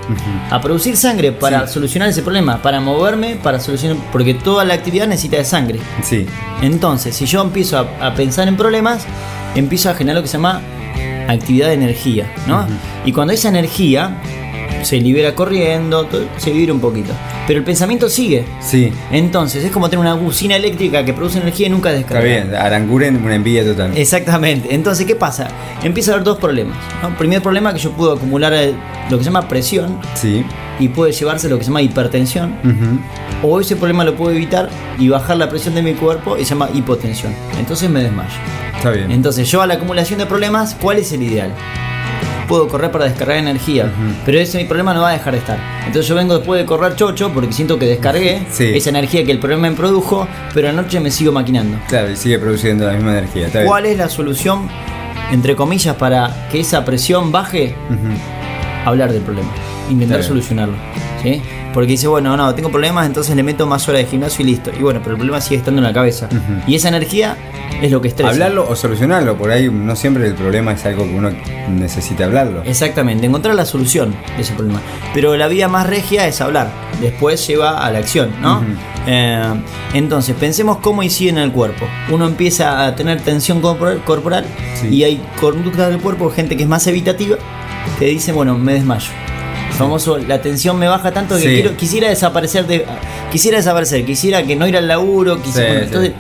a 0.49 0.61
producir 0.61 0.95
sangre 0.95 1.33
para 1.33 1.67
solucionar 1.67 2.07
ese 2.09 2.21
problema, 2.21 2.61
para 2.61 2.79
moverme, 2.79 3.35
para 3.35 3.59
solucionar. 3.59 3.97
Porque 4.11 4.33
toda 4.33 4.63
la 4.63 4.73
actividad 4.73 5.07
necesita 5.07 5.37
de 5.37 5.45
sangre. 5.45 5.79
Sí. 6.01 6.25
Entonces, 6.61 7.15
si 7.15 7.25
yo 7.25 7.41
empiezo 7.41 7.77
a, 7.77 8.13
pensar 8.15 8.47
en 8.47 8.55
problemas, 8.55 9.05
empiezo 9.55 9.89
a 9.89 9.93
generar 9.93 10.17
lo 10.17 10.21
que 10.21 10.29
se 10.29 10.37
llama 10.37 10.61
actividad 11.27 11.67
de 11.67 11.73
energía, 11.73 12.31
¿no? 12.47 12.65
Y 13.05 13.11
cuando 13.11 13.33
esa 13.33 13.49
energía 13.49 14.21
se 14.83 14.99
libera 14.99 15.35
corriendo, 15.35 16.07
se 16.37 16.51
vibra 16.51 16.73
un 16.73 16.79
poquito. 16.79 17.13
Pero 17.47 17.59
el 17.59 17.65
pensamiento 17.65 18.09
sigue. 18.09 18.45
Sí. 18.59 18.91
Entonces 19.11 19.63
es 19.63 19.71
como 19.71 19.89
tener 19.89 20.01
una 20.01 20.13
bocina 20.15 20.55
eléctrica 20.55 21.03
que 21.05 21.13
produce 21.13 21.39
energía 21.39 21.67
y 21.67 21.69
nunca 21.69 21.91
descarga. 21.91 22.27
Está 22.27 22.43
bien, 22.43 22.55
Aranguren 22.55 23.23
una 23.23 23.35
envidia 23.35 23.63
total. 23.63 23.95
Exactamente. 23.95 24.73
Entonces, 24.73 25.05
¿qué 25.05 25.15
pasa? 25.15 25.47
Empieza 25.83 26.11
a 26.11 26.13
haber 26.15 26.25
dos 26.25 26.37
problemas. 26.37 26.77
¿no? 27.01 27.17
Primer 27.17 27.41
problema 27.41 27.73
que 27.73 27.79
yo 27.79 27.91
puedo 27.91 28.13
acumular 28.13 28.53
eh, 28.53 28.73
lo 29.09 29.17
que 29.17 29.23
se 29.23 29.29
llama 29.29 29.47
presión. 29.47 29.99
Sí. 30.15 30.43
Y 30.79 30.87
puede 30.89 31.11
llevarse 31.11 31.49
lo 31.49 31.57
que 31.57 31.63
se 31.63 31.69
llama 31.69 31.81
hipertensión. 31.81 32.55
O 33.43 33.59
ese 33.59 33.75
problema 33.75 34.03
lo 34.03 34.15
puedo 34.15 34.31
evitar 34.31 34.69
y 34.97 35.09
bajar 35.09 35.37
la 35.37 35.49
presión 35.49 35.75
de 35.75 35.81
mi 35.81 35.93
cuerpo 35.93 36.37
y 36.37 36.43
se 36.43 36.51
llama 36.51 36.69
hipotensión. 36.73 37.33
Entonces 37.59 37.89
me 37.89 38.01
desmayo. 38.01 38.29
Está 38.75 38.89
bien. 38.89 39.11
Entonces 39.11 39.49
yo 39.49 39.61
a 39.61 39.67
la 39.67 39.75
acumulación 39.75 40.17
de 40.19 40.25
problemas, 40.25 40.75
¿cuál 40.81 40.97
es 40.97 41.11
el 41.11 41.21
ideal? 41.21 41.53
Puedo 42.51 42.67
correr 42.67 42.91
para 42.91 43.05
descargar 43.05 43.37
energía. 43.37 43.89
Pero 44.25 44.37
ese 44.37 44.57
mi 44.57 44.65
problema 44.65 44.93
no 44.93 44.99
va 44.99 45.11
a 45.11 45.13
dejar 45.13 45.31
de 45.31 45.39
estar. 45.39 45.57
Entonces 45.87 46.05
yo 46.05 46.15
vengo 46.15 46.37
después 46.37 46.59
de 46.59 46.65
correr 46.65 46.97
chocho 46.97 47.31
porque 47.31 47.53
siento 47.53 47.79
que 47.79 47.85
descargué 47.85 48.45
esa 48.59 48.89
energía 48.89 49.23
que 49.23 49.31
el 49.31 49.39
problema 49.39 49.69
me 49.69 49.75
produjo, 49.77 50.27
pero 50.53 50.67
anoche 50.67 50.99
me 50.99 51.11
sigo 51.11 51.31
maquinando. 51.31 51.77
Claro, 51.87 52.11
y 52.11 52.17
sigue 52.17 52.37
produciendo 52.39 52.85
la 52.85 52.91
misma 52.91 53.17
energía. 53.17 53.47
¿Cuál 53.65 53.85
es 53.85 53.97
la 53.97 54.09
solución, 54.09 54.67
entre 55.31 55.55
comillas, 55.55 55.95
para 55.95 56.49
que 56.51 56.59
esa 56.59 56.83
presión 56.83 57.31
baje? 57.31 57.73
Hablar 58.83 59.13
del 59.13 59.21
problema, 59.21 59.49
intentar 59.89 60.21
solucionarlo. 60.21 60.75
¿sí? 61.23 61.41
Porque 61.73 61.91
dice, 61.91 62.07
bueno, 62.07 62.35
no, 62.35 62.53
tengo 62.53 62.69
problemas, 62.69 63.05
entonces 63.05 63.35
le 63.35 63.43
meto 63.43 63.65
más 63.65 63.87
horas 63.87 64.01
de 64.01 64.07
gimnasio 64.07 64.43
y 64.45 64.49
listo. 64.49 64.71
Y 64.77 64.81
bueno, 64.81 64.99
pero 65.01 65.11
el 65.11 65.17
problema 65.17 65.39
sigue 65.39 65.57
estando 65.57 65.79
en 65.79 65.83
la 65.83 65.93
cabeza. 65.93 66.27
Y 66.67 66.75
esa 66.75 66.89
energía 66.89 67.37
es 67.81 67.91
lo 67.91 68.01
que 68.01 68.09
estresa. 68.09 68.31
Hablarlo 68.31 68.67
o 68.67 68.75
solucionarlo, 68.75 69.37
por 69.37 69.51
ahí 69.51 69.69
no 69.69 69.95
siempre 69.95 70.27
el 70.27 70.35
problema 70.35 70.73
es 70.73 70.85
algo 70.85 71.05
que 71.05 71.13
uno 71.13 71.31
necesita 71.69 72.25
hablarlo. 72.25 72.63
Exactamente, 72.63 73.25
encontrar 73.25 73.55
la 73.55 73.65
solución 73.65 74.15
de 74.35 74.41
ese 74.41 74.53
problema. 74.53 74.81
Pero 75.13 75.35
la 75.37 75.47
vía 75.47 75.67
más 75.67 75.87
regia 75.87 76.27
es 76.27 76.41
hablar, 76.41 76.69
después 76.99 77.45
lleva 77.47 77.85
a 77.85 77.91
la 77.91 77.99
acción, 77.99 78.31
¿no? 78.41 78.63
Eh, 79.07 79.53
entonces, 79.93 80.35
pensemos 80.35 80.77
cómo 80.77 81.03
incide 81.03 81.29
en 81.31 81.37
el 81.37 81.51
cuerpo. 81.51 81.85
Uno 82.11 82.27
empieza 82.27 82.85
a 82.85 82.95
tener 82.95 83.21
tensión 83.21 83.61
corporal, 83.61 84.45
y 84.89 85.03
hay 85.03 85.21
conductas 85.39 85.89
del 85.89 85.99
cuerpo, 85.99 86.29
gente 86.29 86.57
que 86.57 86.63
es 86.63 86.69
más 86.69 86.85
evitativa, 86.87 87.37
que 87.97 88.05
dice, 88.05 88.31
bueno, 88.31 88.57
me 88.57 88.73
desmayo 88.73 89.09
famoso, 89.71 90.17
la 90.17 90.41
tensión 90.41 90.77
me 90.77 90.87
baja 90.87 91.11
tanto 91.11 91.37
que 91.37 91.43
quiero, 91.43 91.77
quisiera 91.77 92.09
desaparecer 92.09 92.67
de, 92.67 92.85
quisiera 93.31 93.57
desaparecer, 93.57 94.05
quisiera 94.05 94.43
que 94.43 94.55
no 94.55 94.67
ir 94.67 94.77
al 94.77 94.87
laburo, 94.87 95.41
quisiera, 95.41 95.83
entonces 95.83 96.13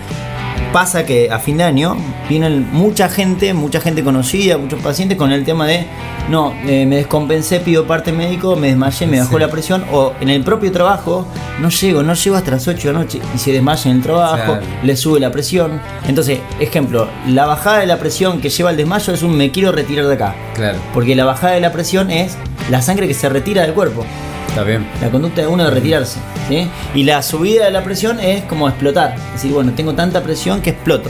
pasa 0.71 1.05
que 1.05 1.29
a 1.29 1.39
fin 1.39 1.57
de 1.57 1.63
año 1.63 1.97
vienen 2.29 2.67
mucha 2.71 3.09
gente, 3.09 3.53
mucha 3.53 3.81
gente 3.81 4.03
conocida, 4.03 4.57
muchos 4.57 4.81
pacientes 4.81 5.17
con 5.17 5.31
el 5.31 5.43
tema 5.43 5.67
de 5.67 5.85
no, 6.29 6.53
eh, 6.65 6.85
me 6.85 6.97
descompensé, 6.97 7.59
pido 7.59 7.85
parte 7.85 8.11
médico, 8.11 8.55
me 8.55 8.67
desmayé, 8.67 9.05
me 9.07 9.19
bajó 9.19 9.37
la 9.37 9.49
presión, 9.49 9.83
o 9.91 10.13
en 10.21 10.29
el 10.29 10.43
propio 10.43 10.71
trabajo 10.71 11.27
no 11.59 11.69
llego, 11.69 12.03
no 12.03 12.13
llego 12.13 12.35
hasta 12.37 12.51
las 12.51 12.67
8 12.67 12.87
de 12.87 12.93
la 12.93 12.99
noche 12.99 13.19
y 13.35 13.37
se 13.37 13.51
desmaya 13.51 13.91
en 13.91 13.97
el 13.97 14.03
trabajo, 14.03 14.59
le 14.83 14.95
sube 14.95 15.19
la 15.19 15.31
presión. 15.31 15.81
Entonces, 16.07 16.39
ejemplo, 16.59 17.09
la 17.27 17.45
bajada 17.45 17.79
de 17.79 17.87
la 17.87 17.97
presión 17.97 18.39
que 18.39 18.49
lleva 18.49 18.71
el 18.71 18.77
desmayo 18.77 19.13
es 19.13 19.23
un 19.23 19.35
me 19.35 19.51
quiero 19.51 19.71
retirar 19.71 20.07
de 20.07 20.13
acá. 20.13 20.35
Claro. 20.55 20.79
Porque 20.93 21.15
la 21.15 21.25
bajada 21.25 21.53
de 21.53 21.61
la 21.61 21.71
presión 21.71 22.11
es 22.11 22.37
la 22.69 22.81
sangre 22.81 23.07
que 23.07 23.13
se 23.13 23.29
retira 23.29 23.63
del 23.63 23.73
cuerpo. 23.73 24.05
Está 24.47 24.63
bien. 24.63 24.85
La 25.01 25.09
conducta 25.09 25.41
de 25.41 25.47
uno 25.47 25.63
de 25.63 25.71
retirarse. 25.71 26.19
¿sí? 26.49 26.67
Y 26.93 27.03
la 27.03 27.21
subida 27.21 27.65
de 27.65 27.71
la 27.71 27.83
presión 27.83 28.19
es 28.19 28.43
como 28.43 28.67
explotar. 28.67 29.15
Es 29.15 29.33
decir, 29.33 29.53
bueno, 29.53 29.71
tengo 29.73 29.93
tanta 29.93 30.21
presión 30.21 30.61
que 30.61 30.71
exploto. 30.71 31.09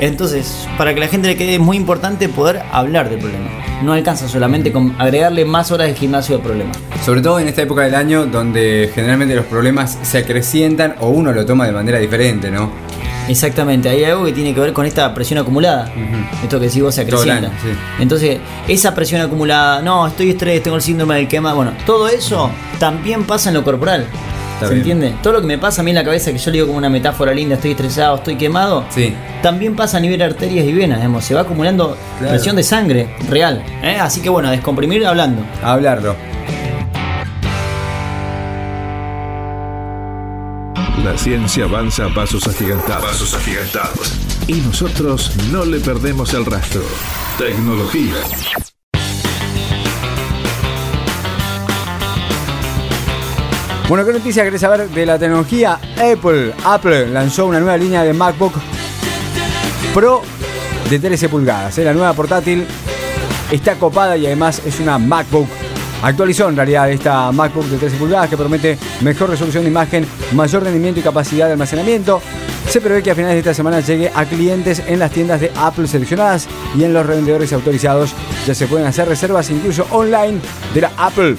Entonces, 0.00 0.68
para 0.76 0.92
que 0.94 1.00
la 1.00 1.08
gente 1.08 1.28
le 1.28 1.36
quede 1.36 1.58
muy 1.58 1.76
importante 1.76 2.28
poder 2.28 2.60
hablar 2.72 3.08
del 3.08 3.20
problema. 3.20 3.48
No 3.82 3.92
alcanza 3.92 4.28
solamente 4.28 4.72
con 4.72 4.94
agregarle 4.98 5.44
más 5.44 5.70
horas 5.70 5.88
de 5.88 5.94
gimnasio 5.94 6.36
al 6.36 6.42
problema. 6.42 6.72
Sobre 7.04 7.20
todo 7.20 7.40
en 7.40 7.48
esta 7.48 7.62
época 7.62 7.82
del 7.82 7.94
año 7.94 8.26
donde 8.26 8.90
generalmente 8.94 9.34
los 9.34 9.46
problemas 9.46 9.98
se 10.02 10.18
acrecientan 10.18 10.96
o 11.00 11.08
uno 11.08 11.32
lo 11.32 11.46
toma 11.46 11.66
de 11.66 11.72
manera 11.72 11.98
diferente, 11.98 12.50
¿no? 12.50 12.70
Exactamente, 13.28 13.88
hay 13.88 14.04
algo 14.04 14.24
que 14.24 14.32
tiene 14.32 14.52
que 14.54 14.60
ver 14.60 14.72
con 14.72 14.84
esta 14.86 15.12
presión 15.14 15.38
acumulada. 15.38 15.90
Esto 16.42 16.58
que 16.60 16.68
si 16.68 16.80
vos 16.80 16.94
se 16.94 17.02
acrecienta. 17.02 17.50
Entonces, 18.00 18.38
esa 18.68 18.94
presión 18.94 19.20
acumulada, 19.20 19.80
no, 19.82 20.06
estoy 20.06 20.30
estrés, 20.30 20.62
tengo 20.62 20.76
el 20.76 20.82
síndrome 20.82 21.14
del 21.16 21.28
quema. 21.28 21.54
Bueno, 21.54 21.72
todo 21.86 22.08
eso 22.08 22.50
también 22.78 23.24
pasa 23.24 23.50
en 23.50 23.54
lo 23.54 23.64
corporal. 23.64 24.06
¿Se 24.66 24.74
entiende? 24.74 25.12
Todo 25.24 25.32
lo 25.34 25.40
que 25.40 25.46
me 25.48 25.58
pasa 25.58 25.80
a 25.80 25.84
mí 25.84 25.90
en 25.90 25.96
la 25.96 26.04
cabeza, 26.04 26.30
que 26.30 26.38
yo 26.38 26.50
le 26.52 26.58
digo 26.58 26.66
como 26.68 26.78
una 26.78 26.88
metáfora 26.88 27.32
linda, 27.34 27.56
estoy 27.56 27.72
estresado, 27.72 28.14
estoy 28.16 28.36
quemado, 28.36 28.84
Sí. 28.90 29.12
también 29.42 29.74
pasa 29.74 29.96
a 29.96 30.00
nivel 30.00 30.18
de 30.18 30.24
arterias 30.24 30.64
y 30.64 30.72
venas, 30.72 30.98
digamos, 30.98 31.24
se 31.24 31.34
va 31.34 31.40
acumulando 31.40 31.96
Claro. 32.20 32.34
presión 32.34 32.54
de 32.54 32.62
sangre 32.62 33.08
real. 33.28 33.64
¿eh? 33.82 33.96
Así 34.00 34.20
que 34.20 34.28
bueno, 34.28 34.46
a 34.48 34.50
descomprimir 34.52 35.04
hablando. 35.04 35.42
A 35.64 35.72
hablarlo. 35.72 36.14
La 41.04 41.18
ciencia 41.18 41.64
avanza 41.64 42.06
a 42.06 42.14
pasos 42.14 42.46
agigantados. 42.46 43.04
Pasos 43.04 43.34
agigantados. 43.34 44.12
Y 44.46 44.60
nosotros 44.60 45.32
no 45.50 45.64
le 45.64 45.80
perdemos 45.80 46.32
el 46.32 46.46
rastro. 46.46 46.82
Tecnología. 47.36 48.14
Bueno, 53.88 54.06
¿qué 54.06 54.12
noticia 54.12 54.44
querés 54.44 54.60
saber 54.60 54.88
de 54.90 55.04
la 55.04 55.18
tecnología? 55.18 55.80
Apple. 55.96 56.54
Apple 56.64 57.08
lanzó 57.08 57.46
una 57.46 57.58
nueva 57.58 57.76
línea 57.76 58.04
de 58.04 58.12
MacBook 58.12 58.54
Pro 59.92 60.22
de 60.88 61.00
13 61.00 61.28
pulgadas. 61.28 61.76
¿eh? 61.78 61.84
La 61.84 61.94
nueva 61.94 62.12
portátil 62.12 62.64
está 63.50 63.74
copada 63.74 64.16
y 64.16 64.26
además 64.26 64.62
es 64.64 64.78
una 64.78 64.98
MacBook. 64.98 65.48
Actualizó 66.02 66.48
en 66.48 66.56
realidad 66.56 66.90
esta 66.90 67.30
MacBook 67.30 67.66
de 67.66 67.78
13 67.78 67.96
pulgadas 67.96 68.28
que 68.28 68.36
promete 68.36 68.76
mejor 69.02 69.30
resolución 69.30 69.62
de 69.62 69.70
imagen, 69.70 70.04
mayor 70.32 70.64
rendimiento 70.64 70.98
y 70.98 71.02
capacidad 71.02 71.46
de 71.46 71.52
almacenamiento. 71.52 72.20
Se 72.68 72.80
prevé 72.80 73.04
que 73.04 73.12
a 73.12 73.14
finales 73.14 73.34
de 73.34 73.40
esta 73.40 73.54
semana 73.54 73.78
llegue 73.80 74.10
a 74.12 74.24
clientes 74.24 74.82
en 74.86 74.98
las 74.98 75.12
tiendas 75.12 75.40
de 75.40 75.52
Apple 75.54 75.86
seleccionadas 75.86 76.48
y 76.76 76.82
en 76.82 76.92
los 76.92 77.06
revendedores 77.06 77.52
autorizados. 77.52 78.14
Ya 78.46 78.54
se 78.54 78.66
pueden 78.66 78.86
hacer 78.86 79.06
reservas 79.06 79.50
incluso 79.50 79.86
online 79.90 80.40
de 80.74 80.80
la 80.80 80.90
Apple. 80.96 81.36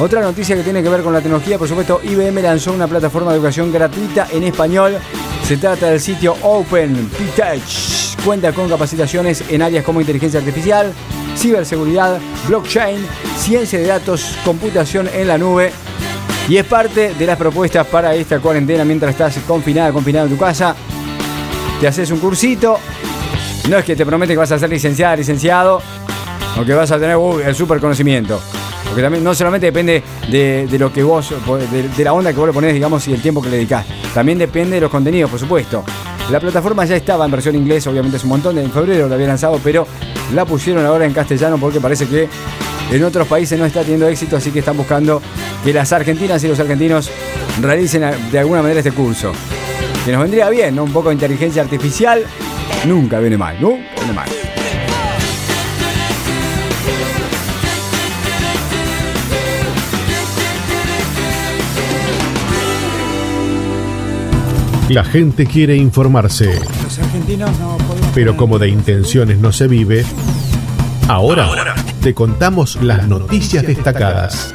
Otra 0.00 0.20
noticia 0.22 0.56
que 0.56 0.62
tiene 0.62 0.82
que 0.82 0.88
ver 0.88 1.02
con 1.02 1.12
la 1.12 1.20
tecnología, 1.20 1.58
por 1.58 1.68
supuesto, 1.68 2.00
IBM 2.02 2.42
lanzó 2.42 2.72
una 2.72 2.86
plataforma 2.86 3.32
de 3.32 3.38
educación 3.38 3.70
gratuita 3.70 4.28
en 4.30 4.44
español. 4.44 4.96
Se 5.46 5.58
trata 5.58 5.90
del 5.90 6.00
sitio 6.00 6.36
Open. 6.42 7.10
Cuenta 8.24 8.52
con 8.52 8.68
capacitaciones 8.68 9.44
en 9.48 9.62
áreas 9.62 9.84
como 9.84 10.00
inteligencia 10.00 10.40
artificial, 10.40 10.92
ciberseguridad, 11.36 12.18
blockchain, 12.48 13.04
ciencia 13.38 13.78
de 13.78 13.86
datos, 13.86 14.36
computación 14.44 15.08
en 15.12 15.28
la 15.28 15.38
nube. 15.38 15.72
Y 16.48 16.56
es 16.56 16.64
parte 16.64 17.14
de 17.14 17.26
las 17.26 17.36
propuestas 17.36 17.86
para 17.86 18.14
esta 18.14 18.38
cuarentena 18.38 18.84
mientras 18.84 19.12
estás 19.12 19.36
confinada, 19.46 19.92
confinado 19.92 20.26
en 20.26 20.32
tu 20.32 20.38
casa. 20.38 20.74
Te 21.80 21.88
haces 21.88 22.10
un 22.10 22.18
cursito. 22.18 22.78
No 23.68 23.78
es 23.78 23.84
que 23.84 23.96
te 23.96 24.06
promete 24.06 24.32
que 24.32 24.38
vas 24.38 24.52
a 24.52 24.58
ser 24.58 24.70
licenciada, 24.70 25.16
licenciado, 25.16 25.82
o 26.58 26.64
que 26.64 26.72
vas 26.72 26.90
a 26.92 26.98
tener 26.98 27.18
el 27.44 27.54
super 27.54 27.80
conocimiento. 27.80 28.40
Porque 28.84 29.02
también 29.02 29.24
no 29.24 29.34
solamente 29.34 29.66
depende 29.66 30.02
de, 30.30 30.68
lo 30.78 30.92
que 30.92 31.02
vos, 31.02 31.34
de, 31.72 31.88
de 31.88 32.04
la 32.04 32.12
onda 32.12 32.32
que 32.32 32.38
vos 32.38 32.46
le 32.46 32.52
ponés, 32.52 32.72
digamos, 32.72 33.06
y 33.08 33.12
el 33.12 33.20
tiempo 33.20 33.42
que 33.42 33.50
le 33.50 33.56
dedicás. 33.56 33.84
También 34.14 34.38
depende 34.38 34.76
de 34.76 34.82
los 34.82 34.90
contenidos, 34.90 35.30
por 35.30 35.40
supuesto. 35.40 35.84
La 36.30 36.40
plataforma 36.40 36.84
ya 36.84 36.96
estaba 36.96 37.24
en 37.24 37.30
versión 37.30 37.54
inglés, 37.54 37.86
obviamente 37.86 38.16
es 38.16 38.24
un 38.24 38.30
montón, 38.30 38.58
en 38.58 38.70
febrero 38.72 39.08
la 39.08 39.14
había 39.14 39.28
lanzado, 39.28 39.60
pero 39.62 39.86
la 40.34 40.44
pusieron 40.44 40.84
ahora 40.84 41.06
en 41.06 41.12
castellano 41.12 41.56
porque 41.56 41.80
parece 41.80 42.06
que 42.08 42.28
en 42.90 43.04
otros 43.04 43.28
países 43.28 43.56
no 43.58 43.64
está 43.64 43.82
teniendo 43.82 44.08
éxito, 44.08 44.36
así 44.36 44.50
que 44.50 44.58
están 44.58 44.76
buscando 44.76 45.22
que 45.64 45.72
las 45.72 45.92
argentinas 45.92 46.42
y 46.42 46.48
los 46.48 46.58
argentinos 46.58 47.10
realicen 47.60 48.02
de 48.32 48.38
alguna 48.38 48.60
manera 48.60 48.80
este 48.80 48.92
curso. 48.92 49.32
Que 50.04 50.12
nos 50.12 50.22
vendría 50.22 50.48
bien, 50.50 50.74
¿no? 50.74 50.82
Un 50.84 50.92
poco 50.92 51.08
de 51.08 51.14
inteligencia 51.14 51.62
artificial 51.62 52.24
nunca 52.86 53.20
viene 53.20 53.36
mal, 53.36 53.60
nunca 53.60 53.84
viene 53.96 54.12
mal. 54.12 54.45
La 64.88 65.02
gente 65.02 65.46
quiere 65.46 65.74
informarse, 65.74 66.60
Los 66.82 66.98
argentinos 67.00 67.50
no 67.58 67.76
podemos 67.76 68.10
pero 68.14 68.36
como 68.36 68.58
de 68.58 68.68
intenciones 68.68 69.38
no 69.38 69.52
se 69.52 69.66
vive, 69.66 70.04
ahora 71.08 71.74
te 72.00 72.14
contamos 72.14 72.80
las 72.80 73.08
noticias 73.08 73.66
destacadas. 73.66 74.54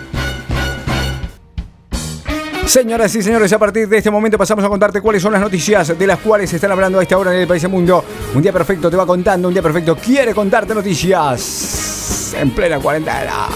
Señoras 2.66 3.14
y 3.16 3.22
señores, 3.22 3.52
a 3.52 3.60
partir 3.60 3.90
de 3.90 3.98
este 3.98 4.10
momento 4.10 4.38
pasamos 4.38 4.64
a 4.64 4.70
contarte 4.70 5.02
cuáles 5.02 5.22
son 5.22 5.34
las 5.34 5.42
noticias 5.42 6.00
de 6.00 6.08
las 6.08 6.20
cuales 6.20 6.50
se 6.50 6.56
están 6.56 6.72
hablando 6.72 7.00
a 7.00 7.04
esta 7.04 7.18
hora 7.18 7.34
en 7.36 7.42
el 7.42 7.48
país 7.48 7.62
y 7.64 7.66
el 7.66 7.72
mundo. 7.74 8.06
Un 8.34 8.42
día 8.42 8.54
perfecto 8.54 8.90
te 8.90 8.96
va 8.96 9.06
contando, 9.06 9.50
un 9.50 9.54
día 9.54 9.62
perfecto 9.62 9.98
quiere 9.98 10.34
contarte 10.34 10.74
noticias 10.74 12.34
en 12.40 12.52
plena 12.52 12.80
cuarentena. 12.80 13.50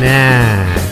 Nah. 0.00 0.85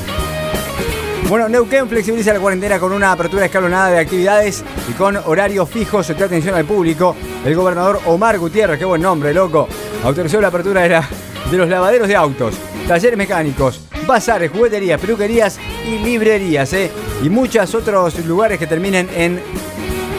Bueno, 1.28 1.48
Neuquén 1.48 1.88
flexibiliza 1.88 2.34
la 2.34 2.38
cuarentena 2.38 2.78
con 2.78 2.92
una 2.92 3.10
apertura 3.10 3.46
escalonada 3.46 3.88
de 3.90 3.98
actividades 3.98 4.62
y 4.88 4.92
con 4.92 5.16
horarios 5.16 5.70
fijos 5.70 6.06
de 6.06 6.22
atención 6.22 6.54
al 6.54 6.66
público. 6.66 7.16
El 7.44 7.54
gobernador 7.54 7.98
Omar 8.06 8.38
Gutiérrez, 8.38 8.78
qué 8.78 8.84
buen 8.84 9.00
nombre, 9.00 9.32
loco, 9.32 9.66
autorizó 10.04 10.40
la 10.40 10.48
apertura 10.48 10.82
de, 10.82 11.56
los 11.56 11.68
lavaderos 11.68 12.08
de 12.08 12.14
autos, 12.14 12.54
talleres 12.86 13.16
mecánicos, 13.16 13.80
bazares, 14.06 14.50
jugueterías, 14.50 15.00
peluquerías 15.00 15.58
y 15.86 15.98
librerías, 15.98 16.72
¿eh? 16.74 16.90
Y 17.22 17.30
muchos 17.30 17.74
otros 17.74 18.22
lugares 18.26 18.58
que 18.58 18.66
terminen 18.66 19.08
en 19.16 19.40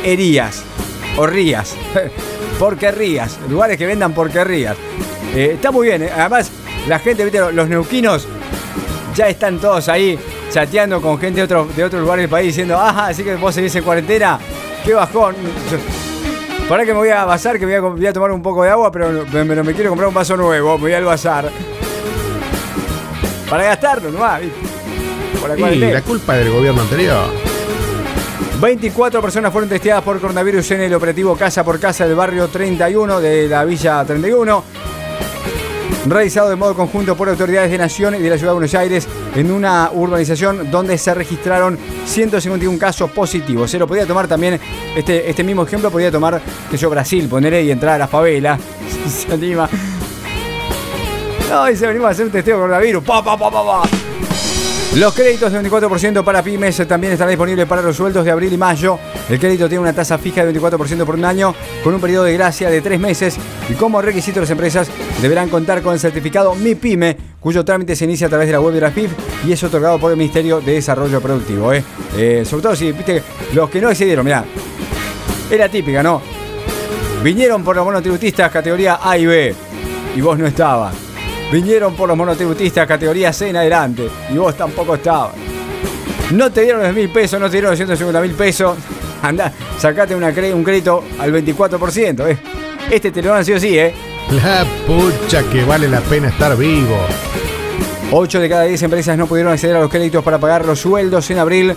herías 0.04 0.64
o 1.18 1.28
rías, 1.28 1.76
porquerías, 2.60 3.40
lugares 3.48 3.78
que 3.78 3.86
vendan 3.86 4.12
porquerías. 4.14 4.76
Eh, 5.36 5.52
está 5.54 5.70
muy 5.70 5.88
bien, 5.88 6.02
¿eh? 6.02 6.10
además 6.18 6.52
la 6.88 6.98
gente, 6.98 7.24
¿viste? 7.24 7.52
los 7.52 7.70
neuquinos 7.70 8.28
ya 9.16 9.30
están 9.30 9.60
todos 9.60 9.88
ahí 9.88 10.20
chateando 10.56 11.02
con 11.02 11.20
gente 11.20 11.42
de 11.42 11.44
otro, 11.44 11.68
de 11.76 11.84
otro 11.84 12.00
lugar 12.00 12.18
del 12.18 12.30
país 12.30 12.48
diciendo, 12.48 12.80
ajá, 12.80 13.08
así 13.08 13.26
que 13.26 13.36
vos 13.36 13.54
seguís 13.54 13.76
en 13.76 13.84
cuarentena, 13.84 14.40
qué 14.86 14.94
bajón. 14.94 15.36
Para 16.70 16.86
que 16.86 16.94
me 16.94 17.00
voy 17.00 17.10
a 17.10 17.26
bazar, 17.26 17.60
que 17.60 17.66
voy 17.66 17.74
a, 17.74 17.82
voy 17.82 18.08
a 18.08 18.14
tomar 18.14 18.32
un 18.32 18.42
poco 18.42 18.64
de 18.64 18.70
agua, 18.70 18.90
pero, 18.90 19.26
pero 19.30 19.64
me 19.66 19.74
quiero 19.74 19.90
comprar 19.90 20.08
un 20.08 20.14
vaso 20.14 20.38
nuevo, 20.38 20.78
me 20.78 20.84
voy 20.84 20.94
al 20.94 21.04
bazar. 21.04 21.52
Para 23.50 23.66
gastarlo 23.66 24.10
nomás, 24.12 24.40
¿viste? 24.40 24.58
Por 25.42 25.60
la 25.60 25.72
Y 25.74 25.92
la 25.92 26.02
culpa 26.02 26.36
del 26.36 26.50
gobierno 26.50 26.84
anterior. 26.84 27.32
24 28.62 29.22
personas 29.22 29.52
fueron 29.52 29.70
testeadas 29.70 30.06
por 30.06 30.22
coronavirus 30.22 30.72
en 30.72 30.82
el 30.84 30.94
operativo 30.94 31.36
Casa 31.36 31.66
por 31.66 31.82
Casa 31.82 32.08
del 32.08 32.16
barrio 32.16 32.48
31 32.48 33.20
de 33.20 33.50
la 33.50 33.66
Villa 33.66 34.06
31. 34.06 34.64
Realizado 36.06 36.50
de 36.50 36.56
modo 36.56 36.76
conjunto 36.76 37.16
por 37.16 37.30
autoridades 37.30 37.72
de 37.72 37.80
Nación 37.80 38.14
y 38.16 38.20
de 38.20 38.30
la 38.30 38.38
Ciudad 38.38 38.52
de 38.52 38.60
Buenos 38.60 38.76
Aires 38.76 39.08
en 39.36 39.52
una 39.52 39.90
urbanización 39.92 40.70
donde 40.70 41.00
se 41.00 41.14
registraron 41.16 41.80
151 42.06 42.78
casos 42.78 43.10
positivos. 43.10 43.72
Se 43.72 43.80
lo 43.80 43.88
podía 43.88 44.06
tomar 44.06 44.28
también, 44.28 44.60
este, 44.96 45.28
este 45.28 45.44
mismo 45.44 45.64
ejemplo 45.64 45.90
podía 45.90 46.12
tomar, 46.12 46.40
que 46.70 46.78
yo, 46.78 46.92
Brasil, 46.92 47.28
poneré 47.28 47.64
y 47.64 47.72
entrar 47.72 47.96
a 47.96 47.98
la 47.98 48.08
favela. 48.08 48.60
Se 49.08 49.34
anima. 49.34 49.68
No, 51.50 51.68
se 51.68 51.88
venimos 51.88 52.08
a 52.08 52.12
hacer 52.12 52.26
un 52.26 52.32
testeo 52.32 52.56
de 52.56 52.62
coronavirus. 52.62 53.04
Pa, 53.04 53.24
pa, 53.24 53.38
pa, 53.38 53.52
pa, 53.52 53.64
pa. 53.64 53.90
Los 54.96 55.14
créditos 55.14 55.52
de 55.52 55.60
24% 55.60 56.24
para 56.24 56.42
pymes 56.42 56.78
también 56.88 57.12
estarán 57.12 57.32
disponibles 57.32 57.66
para 57.66 57.82
los 57.82 57.98
sueldos 57.98 58.24
de 58.24 58.32
abril 58.32 58.54
y 58.54 58.58
mayo. 58.58 58.98
El 59.30 59.38
crédito 59.38 59.68
tiene 59.68 59.82
una 59.82 59.92
tasa 59.92 60.18
fija 60.18 60.46
de 60.46 60.58
24% 60.58 61.06
por 61.06 61.16
un 61.16 61.26
año, 61.26 61.54
con 61.84 61.94
un 61.94 62.00
periodo 62.00 62.24
de 62.24 62.34
gracia 62.36 62.70
de 62.70 62.80
tres 62.80 62.98
meses. 62.98 63.36
Y 63.68 63.74
como 63.74 64.02
requisito, 64.02 64.40
las 64.40 64.50
empresas 64.52 64.88
deberán 65.22 65.50
contar 65.50 65.82
con 65.82 65.94
el 65.94 66.00
certificado 66.00 66.56
MIPYME, 66.56 67.18
cuyo 67.42 67.66
trámite 67.66 67.94
se 67.94 68.06
inicia 68.06 68.28
a 68.28 68.30
través 68.30 68.48
de 68.48 68.54
la 68.54 68.62
web 68.62 68.74
de 68.74 68.80
la 68.80 68.92
FIF 68.92 69.12
y 69.46 69.52
es 69.52 69.62
otorgado 69.66 70.00
por 70.00 70.12
el 70.12 70.18
Ministerio 70.18 70.62
de 70.62 70.76
Desarrollo 70.76 71.20
Productivo. 71.20 71.74
¿eh? 71.74 71.84
Eh, 72.16 72.44
sobre 72.46 72.64
todo 72.64 72.76
si, 72.78 72.94
viste, 72.94 73.22
los 73.54 73.70
que 73.70 73.82
no 73.82 73.90
decidieron, 73.90 74.24
mirá, 74.24 74.46
era 75.52 75.68
típica, 75.68 76.02
¿no? 76.02 76.22
Vinieron 77.22 77.66
por 77.66 77.76
los 77.76 77.84
monotributistas 77.84 78.50
categoría 78.50 79.00
A 79.04 79.18
y 79.18 79.26
B 79.26 79.56
y 80.16 80.22
vos 80.22 80.40
no 80.40 80.48
estabas. 80.48 81.05
Vinieron 81.52 81.96
por 81.96 82.08
los 82.10 82.18
monotributistas 82.18 82.88
categoría 82.88 83.32
C 83.32 83.50
en 83.50 83.58
adelante 83.58 84.10
y 84.34 84.38
vos 84.38 84.56
tampoco 84.58 84.96
estabas. 84.96 85.34
No 86.32 86.52
te 86.52 86.62
dieron 86.62 86.82
los 86.84 86.94
mil 86.94 87.10
pesos, 87.10 87.40
no 87.40 87.46
te 87.48 87.54
dieron 87.54 87.72
los 87.72 87.78
150 87.78 88.20
mil 88.22 88.32
pesos. 88.32 88.76
Andá, 89.22 89.52
sacate 89.78 90.16
una 90.16 90.32
cre- 90.32 90.54
un 90.54 90.64
crédito 90.64 91.04
al 91.20 91.32
24%. 91.32 92.28
¿eh? 92.30 92.38
Este 92.92 93.12
te 93.12 93.22
lo 93.22 93.30
dan 93.30 93.46
sí 93.46 93.54
o 93.54 93.60
sí, 93.60 93.78
¿eh? 93.78 93.94
La 94.44 94.66
pucha 94.88 95.44
que 95.44 95.64
vale 95.64 95.88
la 95.88 96.02
pena 96.02 96.30
estar 96.30 96.58
vivo. 96.58 96.98
8 98.12 98.40
de 98.40 98.50
cada 98.50 98.64
10 98.64 98.82
empresas 98.84 99.18
no 99.18 99.28
pudieron 99.28 99.54
acceder 99.54 99.76
a 99.76 99.80
los 99.82 99.90
créditos 99.90 100.24
para 100.24 100.40
pagar 100.40 100.66
los 100.66 100.80
sueldos 100.80 101.30
en 101.32 101.38
abril. 101.40 101.76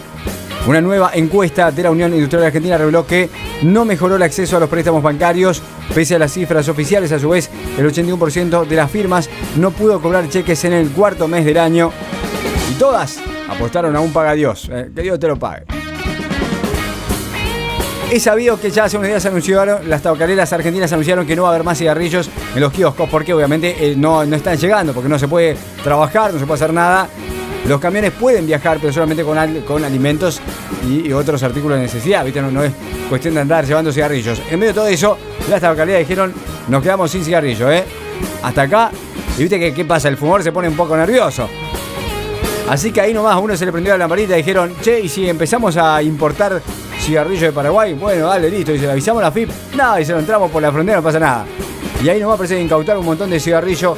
Una 0.66 0.80
nueva 0.82 1.12
encuesta 1.14 1.70
de 1.70 1.82
la 1.82 1.90
Unión 1.90 2.12
Industrial 2.12 2.44
Argentina 2.44 2.76
reveló 2.76 3.06
que 3.06 3.30
no 3.62 3.84
mejoró 3.86 4.16
el 4.16 4.22
acceso 4.22 4.56
a 4.56 4.60
los 4.60 4.68
préstamos 4.68 5.02
bancarios. 5.02 5.62
Pese 5.94 6.16
a 6.16 6.18
las 6.18 6.32
cifras 6.32 6.68
oficiales, 6.68 7.10
a 7.12 7.18
su 7.18 7.30
vez, 7.30 7.48
el 7.78 7.90
81% 7.90 8.66
de 8.66 8.76
las 8.76 8.90
firmas 8.90 9.30
no 9.56 9.70
pudo 9.70 10.00
cobrar 10.00 10.28
cheques 10.28 10.64
en 10.64 10.74
el 10.74 10.90
cuarto 10.90 11.26
mes 11.26 11.44
del 11.46 11.58
año. 11.58 11.90
Y 12.70 12.74
todas 12.74 13.18
apostaron 13.48 13.96
a 13.96 14.00
un 14.00 14.12
paga 14.12 14.34
Dios. 14.34 14.68
eh, 14.70 14.90
que 14.94 15.02
Dios 15.02 15.18
te 15.18 15.28
lo 15.28 15.38
pague. 15.38 15.64
Es 18.10 18.22
sabido 18.22 18.58
que 18.58 18.70
ya 18.70 18.84
hace 18.84 18.96
unos 18.96 19.08
días 19.08 19.24
anunciaron, 19.26 19.88
las 19.88 20.00
tabacaleras 20.00 20.50
argentinas 20.52 20.90
anunciaron 20.92 21.26
que 21.26 21.36
no 21.36 21.42
va 21.42 21.48
a 21.48 21.52
haber 21.52 21.64
más 21.64 21.76
cigarrillos 21.76 22.30
en 22.54 22.60
los 22.60 22.72
kioscos 22.72 23.06
porque 23.10 23.34
obviamente 23.34 23.76
eh, 23.78 23.94
no, 23.96 24.24
no 24.24 24.34
están 24.36 24.56
llegando, 24.56 24.94
porque 24.94 25.10
no 25.10 25.18
se 25.18 25.28
puede 25.28 25.56
trabajar, 25.84 26.32
no 26.32 26.38
se 26.38 26.46
puede 26.46 26.56
hacer 26.62 26.72
nada. 26.72 27.06
Los 27.68 27.80
camiones 27.80 28.12
pueden 28.12 28.46
viajar, 28.46 28.78
pero 28.80 28.92
solamente 28.92 29.22
con, 29.22 29.36
con 29.60 29.84
alimentos 29.84 30.40
y, 30.88 31.12
otros 31.12 31.42
artículos 31.42 31.76
de 31.76 31.84
necesidad, 31.84 32.24
¿viste? 32.24 32.40
No, 32.40 32.62
es 32.62 32.72
cuestión 33.08 33.34
de 33.34 33.40
andar 33.40 33.66
llevando 33.66 33.92
cigarrillos. 33.92 34.40
En 34.50 34.58
medio 34.58 34.72
de 34.72 34.74
todo 34.74 34.88
eso, 34.88 35.18
las 35.50 35.60
tabacalías 35.60 35.98
dijeron, 35.98 36.32
nos 36.68 36.82
quedamos 36.82 37.10
sin 37.10 37.22
cigarrillos, 37.22 37.70
¿eh? 37.70 37.84
Hasta 38.42 38.62
acá, 38.62 38.90
y 39.36 39.42
viste 39.42 39.58
que 39.58 39.74
qué 39.74 39.84
pasa, 39.84 40.08
el 40.08 40.16
fumador 40.16 40.42
se 40.42 40.50
pone 40.50 40.68
un 40.68 40.76
poco 40.76 40.96
nervioso. 40.96 41.48
Así 42.68 42.90
que 42.90 43.00
ahí 43.00 43.14
nomás 43.14 43.38
uno 43.40 43.56
se 43.56 43.64
le 43.66 43.72
prendió 43.72 43.92
la 43.94 43.98
lamparita 43.98 44.34
y 44.34 44.38
dijeron, 44.38 44.74
che, 44.80 45.00
¿y 45.00 45.08
si 45.08 45.28
empezamos 45.28 45.76
a 45.76 46.02
importar 46.02 46.60
cigarrillos 47.00 47.42
de 47.42 47.52
Paraguay? 47.52 47.94
Bueno, 47.94 48.28
dale, 48.28 48.50
listo. 48.50 48.72
Y 48.72 48.78
se 48.78 48.90
avisamos 48.90 49.22
a 49.22 49.26
la 49.26 49.32
FIP. 49.32 49.50
Nada, 49.74 50.00
y 50.00 50.04
se 50.04 50.12
lo 50.12 50.18
entramos 50.18 50.50
por 50.50 50.60
la 50.60 50.70
frontera, 50.70 50.98
no 50.98 51.02
pasa 51.02 51.18
nada. 51.18 51.46
Y 52.02 52.08
ahí 52.08 52.20
nomás 52.20 52.36
parece 52.36 52.60
incautar 52.60 52.98
un 52.98 53.06
montón 53.06 53.30
de 53.30 53.40
cigarrillos 53.40 53.96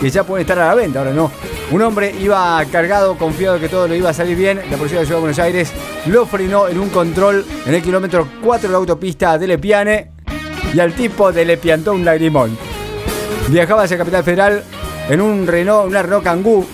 que 0.00 0.10
ya 0.10 0.22
pueden 0.22 0.42
estar 0.42 0.58
a 0.58 0.68
la 0.68 0.74
venta, 0.74 0.98
ahora 0.98 1.12
no. 1.12 1.30
Un 1.74 1.82
hombre 1.82 2.14
iba 2.20 2.64
cargado, 2.70 3.18
confiado 3.18 3.58
que 3.58 3.68
todo 3.68 3.88
le 3.88 3.98
iba 3.98 4.10
a 4.10 4.14
salir 4.14 4.36
bien. 4.36 4.60
La 4.70 4.76
policía 4.76 5.00
de 5.00 5.06
Ciudad 5.06 5.18
de 5.18 5.22
Buenos 5.22 5.38
Aires 5.40 5.72
lo 6.06 6.24
frenó 6.24 6.68
en 6.68 6.78
un 6.78 6.88
control 6.88 7.44
en 7.66 7.74
el 7.74 7.82
kilómetro 7.82 8.28
4 8.44 8.68
de 8.68 8.72
la 8.72 8.78
autopista 8.78 9.36
de 9.38 9.48
Lepiane 9.48 10.12
y 10.72 10.78
al 10.78 10.92
tipo 10.94 11.32
de 11.32 11.44
le 11.44 11.56
piantó 11.56 11.92
un 11.92 12.04
lagrimón. 12.04 12.56
Viajaba 13.48 13.82
hacia 13.82 13.98
Capital 13.98 14.22
Federal 14.22 14.62
en 15.08 15.20
un 15.20 15.48
Renault, 15.48 15.88
una 15.88 16.00
Renault 16.00 16.22
Kangoo. 16.22 16.64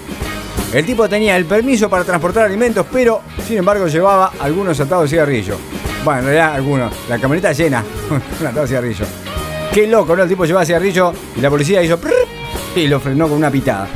El 0.74 0.84
tipo 0.84 1.08
tenía 1.08 1.34
el 1.38 1.46
permiso 1.46 1.88
para 1.88 2.04
transportar 2.04 2.44
alimentos, 2.44 2.84
pero 2.92 3.22
sin 3.48 3.56
embargo 3.56 3.86
llevaba 3.86 4.32
algunos 4.38 4.78
atados 4.80 5.04
de 5.04 5.16
cigarrillo. 5.16 5.56
Bueno, 6.04 6.20
en 6.20 6.24
realidad 6.26 6.54
algunos. 6.56 6.92
La 7.08 7.18
camioneta 7.18 7.52
llena, 7.52 7.82
un 8.10 8.46
atado 8.46 8.60
de 8.60 8.68
cigarrillo. 8.68 9.06
Qué 9.72 9.86
loco, 9.86 10.14
¿no? 10.14 10.24
El 10.24 10.28
tipo 10.28 10.44
llevaba 10.44 10.66
cigarrillo 10.66 11.14
y 11.36 11.40
la 11.40 11.48
policía 11.48 11.82
hizo 11.82 11.98
y 12.76 12.86
lo 12.86 13.00
frenó 13.00 13.28
con 13.28 13.38
una 13.38 13.50
pitada. 13.50 13.88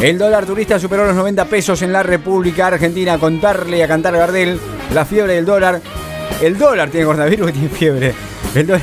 El 0.00 0.18
dólar 0.18 0.46
turista 0.46 0.78
superó 0.78 1.06
los 1.06 1.14
90 1.14 1.44
pesos 1.46 1.82
en 1.82 1.92
la 1.92 2.02
República 2.02 2.66
Argentina. 2.66 3.18
Contarle 3.18 3.82
a 3.84 3.88
cantar 3.88 4.16
Gardel 4.16 4.58
la 4.92 5.04
fiebre 5.04 5.34
del 5.34 5.44
dólar. 5.44 5.80
El 6.40 6.58
dólar 6.58 6.90
tiene 6.90 7.06
coronavirus 7.06 7.50
y 7.50 7.52
tiene 7.52 7.68
fiebre. 7.68 8.14
El, 8.54 8.80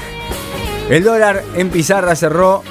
el 0.89 1.03
dólar 1.03 1.43
en 1.55 1.69
pizarra 1.69 2.15
cerró 2.15 2.63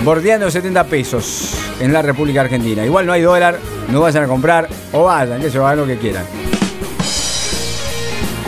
bordeando 0.00 0.50
70 0.50 0.84
pesos 0.84 1.54
en 1.80 1.92
la 1.92 2.02
República 2.02 2.40
Argentina. 2.40 2.84
Igual 2.84 3.06
no 3.06 3.12
hay 3.12 3.22
dólar, 3.22 3.58
no 3.90 4.00
vayan 4.00 4.24
a 4.24 4.28
comprar 4.28 4.68
o 4.92 5.04
vayan, 5.04 5.40
que 5.40 5.50
se 5.50 5.58
hagan 5.58 5.78
lo 5.78 5.86
que 5.86 5.98
quieran. 5.98 6.24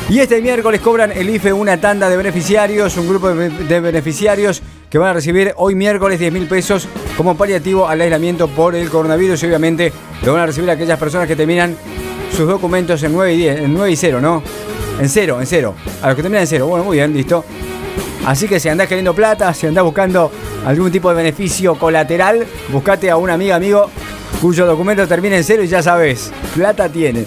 Y 0.09 0.21
este 0.21 0.41
miércoles 0.41 0.81
cobran 0.81 1.13
el 1.13 1.29
IFE 1.29 1.53
una 1.53 1.81
tanda 1.81 2.09
de 2.09 2.17
beneficiarios, 2.17 2.97
un 2.97 3.09
grupo 3.09 3.29
de 3.29 3.81
beneficiarios 3.81 4.63
que 4.91 4.99
van 4.99 5.11
a 5.11 5.13
recibir 5.15 5.53
hoy 5.57 5.75
miércoles 5.75 6.19
10 6.19 6.33
mil 6.33 6.47
pesos 6.47 6.89
como 7.17 7.37
paliativo 7.37 7.89
al 7.89 8.01
aislamiento 8.01 8.49
por 8.49 8.75
el 8.75 8.89
coronavirus 8.89 9.43
y 9.43 9.47
obviamente 9.47 9.93
lo 10.25 10.33
van 10.33 10.43
a 10.43 10.47
recibir 10.47 10.71
aquellas 10.71 10.99
personas 10.99 11.27
que 11.27 11.37
terminan 11.37 11.77
sus 12.35 12.47
documentos 12.47 13.03
en 13.03 13.13
9 13.13 13.35
y 13.35 13.37
10, 13.39 13.61
en 13.61 13.75
9 13.75 13.91
y 13.91 13.97
0, 13.97 14.21
¿no? 14.21 14.43
En 15.01 15.09
0, 15.09 15.41
en 15.41 15.47
0. 15.47 15.75
A 16.03 16.07
los 16.09 16.17
que 16.17 16.23
terminan 16.23 16.43
en 16.43 16.49
0. 16.49 16.67
Bueno, 16.67 16.85
muy 16.85 16.97
bien, 16.99 17.13
listo. 17.13 17.45
Así 18.27 18.49
que 18.49 18.59
si 18.59 18.69
andás 18.69 18.89
queriendo 18.89 19.15
plata, 19.15 19.53
si 19.55 19.67
andás 19.67 19.85
buscando 19.85 20.31
algún 20.65 20.91
tipo 20.91 21.09
de 21.11 21.17
beneficio 21.17 21.77
colateral, 21.77 22.47
buscate 22.71 23.11
a 23.11 23.17
una 23.17 23.35
amiga, 23.35 23.57
amigo, 23.57 23.89
cuyo 24.41 24.67
documento 24.67 25.07
termina 25.07 25.37
en 25.37 25.45
0 25.45 25.63
y 25.63 25.69
ya 25.69 25.83
sabes, 25.83 26.33
plata 26.55 26.89
tiene. 26.89 27.27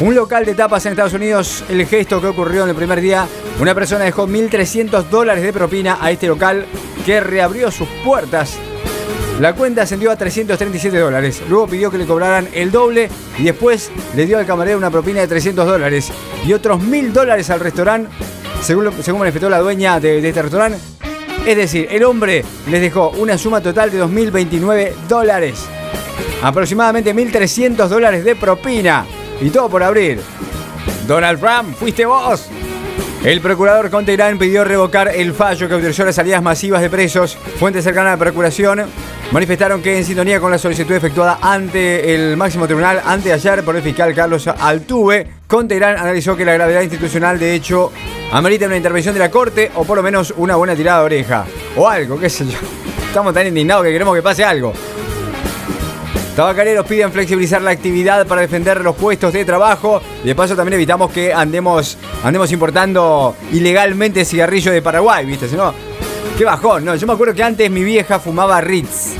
Un 0.00 0.14
local 0.14 0.44
de 0.44 0.54
tapas 0.54 0.84
en 0.86 0.92
Estados 0.92 1.12
Unidos, 1.12 1.64
el 1.68 1.86
gesto 1.86 2.20
que 2.20 2.26
ocurrió 2.26 2.64
en 2.64 2.70
el 2.70 2.74
primer 2.74 3.00
día, 3.00 3.26
una 3.62 3.76
persona 3.76 4.04
dejó 4.04 4.26
1.300 4.26 5.04
dólares 5.04 5.44
de 5.44 5.52
propina 5.52 5.96
a 6.00 6.10
este 6.10 6.26
local 6.26 6.66
que 7.06 7.20
reabrió 7.20 7.70
sus 7.70 7.86
puertas. 8.04 8.58
La 9.38 9.54
cuenta 9.54 9.82
ascendió 9.82 10.10
a 10.10 10.16
337 10.16 10.98
dólares. 10.98 11.40
Luego 11.48 11.68
pidió 11.68 11.88
que 11.88 11.96
le 11.96 12.04
cobraran 12.04 12.48
el 12.54 12.72
doble 12.72 13.08
y 13.38 13.44
después 13.44 13.92
le 14.16 14.26
dio 14.26 14.38
al 14.38 14.46
camarero 14.46 14.78
una 14.78 14.90
propina 14.90 15.20
de 15.20 15.28
300 15.28 15.64
dólares 15.64 16.10
y 16.44 16.52
otros 16.52 16.80
1.000 16.80 17.12
dólares 17.12 17.50
al 17.50 17.60
restaurante, 17.60 18.10
según, 18.64 18.90
según 19.00 19.20
manifestó 19.20 19.48
la 19.48 19.60
dueña 19.60 20.00
de, 20.00 20.20
de 20.20 20.28
este 20.28 20.42
restaurante. 20.42 20.78
Es 21.46 21.56
decir, 21.56 21.86
el 21.88 22.02
hombre 22.02 22.44
les 22.68 22.80
dejó 22.80 23.10
una 23.10 23.38
suma 23.38 23.60
total 23.60 23.92
de 23.92 24.02
2.029 24.02 24.92
dólares. 25.08 25.66
Aproximadamente 26.42 27.14
1.300 27.14 27.86
dólares 27.86 28.24
de 28.24 28.34
propina. 28.34 29.06
Y 29.40 29.50
todo 29.50 29.68
por 29.68 29.84
abrir. 29.84 30.20
Donald 31.06 31.38
Trump, 31.38 31.76
fuiste 31.76 32.04
vos. 32.04 32.48
El 33.24 33.40
procurador 33.40 33.88
Conte 33.88 34.12
Irán 34.12 34.36
pidió 34.36 34.64
revocar 34.64 35.06
el 35.14 35.32
fallo 35.32 35.68
que 35.68 35.74
autorizó 35.74 36.04
las 36.04 36.16
salidas 36.16 36.42
masivas 36.42 36.82
de 36.82 36.90
presos. 36.90 37.36
Fuentes 37.36 37.84
cercanas 37.84 38.08
a 38.08 38.16
la 38.16 38.18
procuración 38.18 38.82
manifestaron 39.30 39.80
que 39.80 39.96
en 39.96 40.04
sintonía 40.04 40.40
con 40.40 40.50
la 40.50 40.58
solicitud 40.58 40.92
efectuada 40.92 41.38
ante 41.40 42.16
el 42.16 42.36
máximo 42.36 42.66
tribunal 42.66 43.00
anteayer 43.04 43.62
por 43.62 43.76
el 43.76 43.82
fiscal 43.82 44.12
Carlos 44.12 44.48
Altuve, 44.48 45.28
Conte 45.46 45.76
Irán 45.76 45.98
analizó 45.98 46.36
que 46.36 46.44
la 46.44 46.54
gravedad 46.54 46.82
institucional 46.82 47.38
de 47.38 47.54
hecho 47.54 47.92
amerita 48.32 48.66
una 48.66 48.76
intervención 48.76 49.14
de 49.14 49.20
la 49.20 49.30
corte 49.30 49.70
o 49.76 49.84
por 49.84 49.98
lo 49.98 50.02
menos 50.02 50.34
una 50.36 50.56
buena 50.56 50.74
tirada 50.74 50.98
de 50.98 51.04
oreja. 51.04 51.44
O 51.76 51.88
algo, 51.88 52.18
qué 52.18 52.28
sé 52.28 52.44
yo. 52.44 52.58
Estamos 53.06 53.32
tan 53.32 53.46
indignados 53.46 53.84
que 53.84 53.92
queremos 53.92 54.16
que 54.16 54.22
pase 54.22 54.42
algo. 54.42 54.72
Tabacareros 56.36 56.86
piden 56.86 57.12
flexibilizar 57.12 57.60
la 57.60 57.72
actividad 57.72 58.26
para 58.26 58.40
defender 58.40 58.80
los 58.80 58.96
puestos 58.96 59.34
de 59.34 59.44
trabajo 59.44 60.00
de 60.24 60.34
paso 60.34 60.56
también 60.56 60.74
evitamos 60.74 61.12
que 61.12 61.32
andemos, 61.32 61.98
andemos 62.24 62.50
importando 62.52 63.36
ilegalmente 63.52 64.24
cigarrillos 64.24 64.72
de 64.72 64.80
Paraguay, 64.80 65.26
¿viste? 65.26 65.46
Si 65.46 65.56
no, 65.56 65.74
qué 66.38 66.44
bajón, 66.44 66.84
¿no? 66.86 66.94
Yo 66.96 67.06
me 67.06 67.12
acuerdo 67.12 67.34
que 67.34 67.42
antes 67.42 67.70
mi 67.70 67.84
vieja 67.84 68.18
fumaba 68.18 68.60
Ritz. 68.60 69.14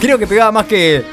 Creo 0.00 0.18
que 0.18 0.26
pegaba 0.26 0.50
más 0.50 0.66
que, 0.66 1.04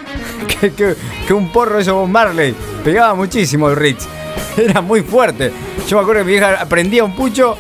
que, 1.28 1.34
un 1.34 1.52
porro 1.52 1.76
de 1.76 1.84
esos 1.84 2.10
Marley. 2.10 2.56
Pegaba 2.84 3.14
muchísimo 3.14 3.70
el 3.70 3.76
Ritz. 3.76 4.08
Era 4.58 4.82
muy 4.82 5.02
fuerte. 5.02 5.52
Yo 5.88 5.98
me 5.98 6.02
acuerdo 6.02 6.22
que 6.22 6.26
mi 6.26 6.32
vieja 6.32 6.66
prendía 6.66 7.04
un 7.04 7.16
pucho 7.16 7.56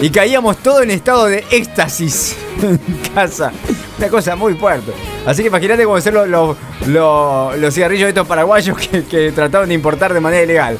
y 0.00 0.10
caíamos 0.10 0.58
todo 0.58 0.82
en 0.82 0.90
estado 0.90 1.26
de 1.26 1.44
éxtasis 1.50 2.36
en 2.62 2.78
casa. 3.14 3.52
Una 4.00 4.08
cosa 4.08 4.34
muy 4.34 4.54
fuerte. 4.54 4.92
Así 5.26 5.42
que 5.42 5.48
imagínate 5.48 5.84
cómo 5.84 6.00
ser 6.00 6.14
los, 6.14 6.56
los, 6.86 7.74
cigarrillos 7.74 8.04
de 8.04 8.08
estos 8.08 8.26
paraguayos 8.26 8.78
que, 8.78 9.04
que 9.04 9.30
trataron 9.30 9.68
de 9.68 9.74
importar 9.74 10.14
de 10.14 10.20
manera 10.20 10.42
ilegal. 10.42 10.78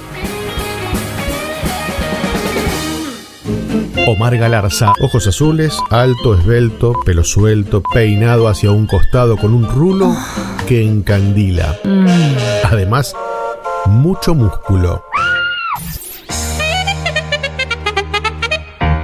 Omar 4.06 4.38
Galarza, 4.38 4.94
ojos 5.02 5.26
azules, 5.26 5.78
alto, 5.90 6.34
esbelto, 6.34 6.94
pelo 7.04 7.22
suelto, 7.22 7.82
peinado 7.92 8.48
hacia 8.48 8.70
un 8.70 8.86
costado 8.86 9.36
con 9.36 9.52
un 9.52 9.68
rulo 9.68 10.16
que 10.66 10.82
encandila. 10.82 11.78
Además, 12.64 13.14
mucho 13.84 14.34
músculo. 14.34 15.04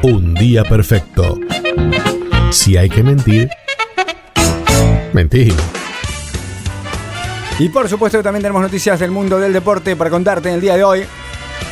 Un 0.03 0.33
día 0.33 0.65
perfecto. 0.65 1.39
Si 2.51 2.79
hay 2.79 2.89
que 2.89 3.03
mentir, 3.03 3.51
mentir. 5.17 5.53
Y 7.59 7.71
por 7.71 7.89
supuesto 7.89 8.23
también 8.23 8.43
tenemos 8.43 8.63
noticias 8.63 9.01
del 9.01 9.11
mundo 9.11 9.41
del 9.41 9.53
deporte 9.53 9.97
para 9.97 10.11
contarte 10.11 10.51
en 10.51 10.57
el 10.57 10.61
día 10.61 10.77
de 10.77 10.85
hoy. 10.85 11.05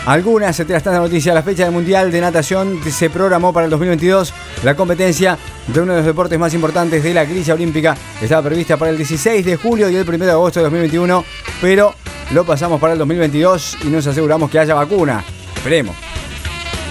Algunas 0.06 0.56
se 0.56 0.64
trastan 0.64 0.94
de 0.94 0.98
noticias. 0.98 1.34
La 1.34 1.42
fecha 1.42 1.64
del 1.64 1.72
Mundial 1.72 2.10
de 2.10 2.20
Natación 2.20 2.80
se 2.90 3.10
programó 3.10 3.52
para 3.52 3.64
el 3.64 3.70
2022. 3.70 4.32
La 4.64 4.74
competencia 4.74 5.38
de 5.66 5.80
uno 5.80 5.92
de 5.92 5.98
los 5.98 6.06
deportes 6.06 6.38
más 6.38 6.54
importantes 6.54 7.02
de 7.02 7.14
la 7.14 7.24
grilla 7.24 7.54
olímpica 7.54 7.96
estaba 8.20 8.42
prevista 8.42 8.78
para 8.78 8.90
el 8.90 8.96
16 8.96 9.44
de 9.44 9.56
julio 9.56 9.90
y 9.90 9.96
el 9.96 10.08
1 10.08 10.24
de 10.24 10.30
agosto 10.30 10.60
de 10.60 10.64
2021, 10.64 11.24
pero 11.60 11.94
lo 12.32 12.44
pasamos 12.44 12.80
para 12.80 12.94
el 12.94 12.98
2022 12.98 13.78
y 13.84 13.88
nos 13.88 14.06
aseguramos 14.06 14.50
que 14.50 14.58
haya 14.58 14.74
vacuna. 14.74 15.22
Esperemos. 15.54 16.03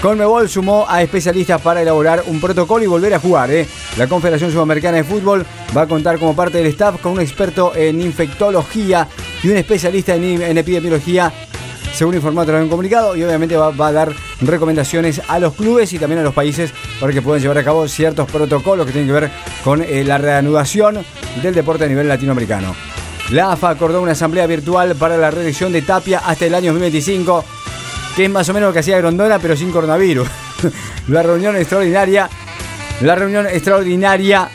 Conmebol 0.04 0.50
sumó 0.50 0.86
a 0.90 1.02
especialistas 1.02 1.62
para 1.62 1.82
elaborar 1.82 2.26
un 2.28 2.42
protocolo 2.42 2.84
y 2.84 2.88
volver 2.88 3.14
a 3.14 3.20
jugar. 3.20 3.50
¿eh? 3.52 3.66
La 3.96 4.06
Confederación 4.06 4.52
Sudamericana 4.52 4.98
de 4.98 5.06
Fútbol 5.06 5.46
va 5.76 5.84
a 5.84 5.88
contar 5.88 6.20
como 6.20 6.36
parte 6.36 6.58
del 6.58 6.68
staff 6.68 7.00
con 7.00 7.14
un 7.14 7.22
experto 7.22 7.74
en 7.74 8.02
infectología 8.02 9.08
y 9.42 9.48
un 9.48 9.56
especialista 9.56 10.14
en, 10.14 10.58
epidemiología 10.58 11.32
según 11.94 12.16
informó 12.16 12.42
a 12.42 12.44
través 12.44 12.60
de 12.60 12.64
un 12.66 12.70
comunicado, 12.70 13.16
y 13.16 13.24
obviamente 13.24 13.56
va, 13.56 13.68
a 13.68 13.92
dar 13.94 14.12
recomendaciones 14.42 15.22
a 15.26 15.40
los 15.40 15.54
clubes 15.54 15.94
y 15.94 16.00
también 16.00 16.20
a 16.20 16.24
los 16.24 16.34
países 16.34 16.74
para 17.00 17.14
que 17.14 17.22
puedan 17.22 17.42
llevar 17.42 17.60
a 17.60 17.64
cabo 17.64 17.88
ciertos 17.88 18.30
protocolos 18.30 18.86
que 18.86 18.92
tienen 18.92 19.08
que 19.08 19.20
ver 19.22 19.32
con 19.64 19.82
eh, 19.82 20.04
la 20.04 20.18
reanudación 20.18 21.06
del 21.42 21.56
deporte 21.56 21.86
a 21.86 21.88
nivel 21.88 22.10
latinoamericano. 22.10 22.76
La 23.30 23.54
AFA 23.54 23.70
acordó 23.70 24.02
una 24.02 24.12
asamblea 24.12 24.48
virtual 24.48 24.96
para 24.96 25.16
la 25.16 25.32
reelección 25.32 25.72
de 25.72 25.82
Tapia 25.82 26.24
hasta 26.26 26.46
el 26.46 26.56
año 26.56 26.74
2025 26.74 27.46
que 28.16 28.26
es 28.26 28.30
más 28.30 28.48
o 28.50 28.54
menos 28.54 28.70
lo 28.70 28.74
que 28.74 28.80
hacía 28.80 28.98
Grondona, 28.98 29.40
pero 29.40 29.56
sin 29.56 29.72
coronavirus. 29.72 30.28
la 31.08 31.24
reunión 31.24 31.56
extraordinaria, 31.56 32.30
la 33.02 33.16
reunión 33.16 33.48
extraordinaria 33.48 34.50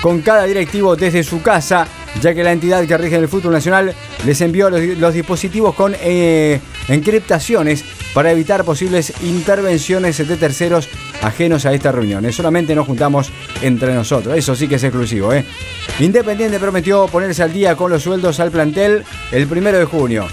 con 0.00 0.22
cada 0.22 0.44
directivo 0.44 0.96
desde 0.96 1.22
su 1.22 1.42
casa, 1.42 1.86
ya 2.20 2.34
que 2.34 2.42
la 2.42 2.52
entidad 2.52 2.86
que 2.86 2.96
rige 2.96 3.16
el 3.16 3.28
fútbol 3.28 3.52
nacional 3.52 3.94
les 4.24 4.40
envió 4.40 4.70
los, 4.70 5.14
dispositivos 5.14 5.74
con 5.74 5.94
eh, 6.00 6.60
encriptaciones 6.88 7.84
para 8.14 8.32
evitar 8.32 8.64
posibles 8.64 9.12
intervenciones 9.22 10.16
de 10.26 10.36
terceros 10.36 10.88
ajenos 11.22 11.66
a 11.66 11.72
estas 11.72 11.94
reuniones. 11.94 12.34
Solamente 12.34 12.74
nos 12.74 12.86
juntamos 12.86 13.30
entre 13.62 13.94
nosotros. 13.94 14.36
Eso 14.36 14.56
sí 14.56 14.66
que 14.66 14.76
es 14.76 14.84
exclusivo. 14.84 15.32
¿eh? 15.32 15.44
Independiente 16.00 16.58
prometió 16.58 17.06
ponerse 17.06 17.42
al 17.42 17.52
día 17.52 17.76
con 17.76 17.90
los 17.90 18.02
sueldos 18.02 18.40
al 18.40 18.50
plantel 18.50 19.04
el 19.32 19.46
primero 19.46 19.78
de 19.78 19.84
junio. 19.84 20.26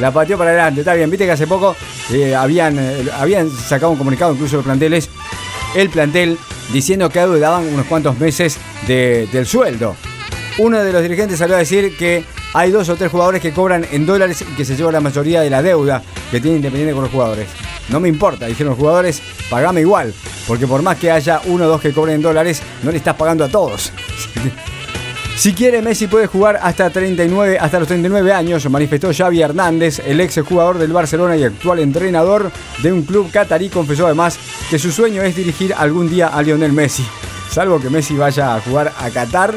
La 0.00 0.10
pateó 0.10 0.38
para 0.38 0.50
adelante, 0.50 0.80
está 0.80 0.94
bien. 0.94 1.10
Viste 1.10 1.26
que 1.26 1.32
hace 1.32 1.46
poco 1.46 1.76
eh, 2.10 2.34
habían, 2.34 2.78
eh, 2.78 3.04
habían 3.18 3.50
sacado 3.50 3.92
un 3.92 3.98
comunicado, 3.98 4.32
incluso 4.32 4.56
los 4.56 4.64
planteles, 4.64 5.10
el 5.74 5.90
plantel, 5.90 6.38
diciendo 6.72 7.10
que 7.10 7.20
daban 7.20 7.66
unos 7.66 7.86
cuantos 7.86 8.18
meses 8.18 8.58
del 8.86 9.46
sueldo. 9.46 9.94
Uno 10.58 10.82
de 10.82 10.92
los 10.92 11.02
dirigentes 11.02 11.38
salió 11.38 11.54
a 11.54 11.58
decir 11.58 11.96
que 11.96 12.24
hay 12.54 12.70
dos 12.70 12.88
o 12.88 12.96
tres 12.96 13.10
jugadores 13.10 13.40
que 13.40 13.52
cobran 13.52 13.86
en 13.92 14.06
dólares 14.06 14.42
y 14.42 14.56
que 14.56 14.64
se 14.64 14.74
llevan 14.74 14.94
la 14.94 15.00
mayoría 15.00 15.42
de 15.42 15.50
la 15.50 15.62
deuda 15.62 16.02
que 16.30 16.40
tiene 16.40 16.56
Independiente 16.56 16.94
con 16.94 17.02
los 17.02 17.12
jugadores. 17.12 17.48
No 17.88 18.00
me 18.00 18.08
importa, 18.08 18.46
dijeron 18.46 18.70
los 18.70 18.78
jugadores, 18.78 19.22
pagame 19.48 19.82
igual, 19.82 20.14
porque 20.46 20.66
por 20.66 20.82
más 20.82 20.96
que 20.98 21.10
haya 21.10 21.40
uno 21.44 21.64
o 21.64 21.68
dos 21.68 21.80
que 21.80 21.92
cobren 21.92 22.16
en 22.16 22.22
dólares, 22.22 22.62
no 22.82 22.90
le 22.90 22.96
estás 22.96 23.16
pagando 23.16 23.44
a 23.44 23.48
todos. 23.48 23.92
Si 25.40 25.54
quiere, 25.54 25.80
Messi 25.80 26.06
puede 26.06 26.26
jugar 26.26 26.60
hasta, 26.62 26.90
39, 26.90 27.58
hasta 27.58 27.78
los 27.78 27.88
39 27.88 28.30
años, 28.30 28.68
manifestó 28.68 29.08
Xavi 29.10 29.40
Hernández, 29.40 29.98
el 30.04 30.20
ex 30.20 30.38
jugador 30.46 30.76
del 30.76 30.92
Barcelona 30.92 31.34
y 31.34 31.44
actual 31.44 31.78
entrenador 31.78 32.52
de 32.82 32.92
un 32.92 33.04
club 33.04 33.30
catarí. 33.32 33.70
Confesó 33.70 34.04
además 34.04 34.38
que 34.68 34.78
su 34.78 34.92
sueño 34.92 35.22
es 35.22 35.34
dirigir 35.34 35.72
algún 35.72 36.10
día 36.10 36.28
a 36.28 36.42
Lionel 36.42 36.74
Messi. 36.74 37.06
Salvo 37.50 37.80
que 37.80 37.88
Messi 37.88 38.16
vaya 38.16 38.54
a 38.54 38.60
jugar 38.60 38.92
a 38.98 39.08
Qatar 39.08 39.54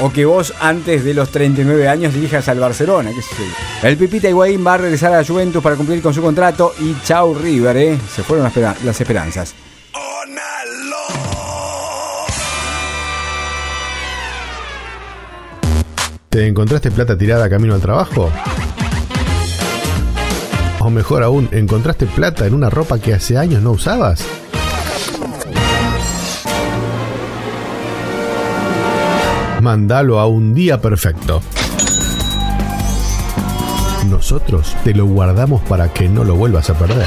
o 0.00 0.10
que 0.10 0.24
vos 0.24 0.54
antes 0.58 1.04
de 1.04 1.12
los 1.12 1.28
39 1.28 1.86
años 1.86 2.14
dirijas 2.14 2.48
al 2.48 2.60
Barcelona. 2.60 3.10
El 3.82 3.98
Pipita 3.98 4.30
Higuaín 4.30 4.66
va 4.66 4.72
a 4.72 4.78
regresar 4.78 5.12
a 5.12 5.22
Juventus 5.22 5.62
para 5.62 5.76
cumplir 5.76 6.00
con 6.00 6.14
su 6.14 6.22
contrato 6.22 6.72
y 6.80 6.96
chau 7.04 7.34
River, 7.34 7.76
¿eh? 7.76 7.98
se 8.10 8.22
fueron 8.22 8.50
las 8.82 9.00
esperanzas. 9.02 9.54
¿Te 16.34 16.48
encontraste 16.48 16.90
plata 16.90 17.16
tirada 17.16 17.48
camino 17.48 17.74
al 17.74 17.80
trabajo? 17.80 18.28
O 20.80 20.90
mejor 20.90 21.22
aún, 21.22 21.48
¿encontraste 21.52 22.06
plata 22.06 22.44
en 22.44 22.54
una 22.54 22.68
ropa 22.68 22.98
que 22.98 23.14
hace 23.14 23.38
años 23.38 23.62
no 23.62 23.70
usabas? 23.70 24.26
Mándalo 29.62 30.18
a 30.18 30.26
un 30.26 30.54
día 30.54 30.80
perfecto. 30.80 31.40
Nosotros 34.10 34.74
te 34.82 34.92
lo 34.92 35.06
guardamos 35.06 35.62
para 35.62 35.92
que 35.92 36.08
no 36.08 36.24
lo 36.24 36.34
vuelvas 36.34 36.68
a 36.68 36.74
perder. 36.74 37.06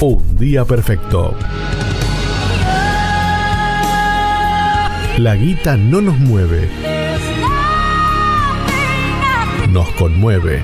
Un 0.00 0.38
día 0.38 0.64
perfecto. 0.64 1.34
La 5.18 5.34
guita 5.34 5.76
no 5.76 6.00
nos 6.00 6.16
mueve 6.16 6.91
nos 9.72 9.88
conmueve. 9.92 10.62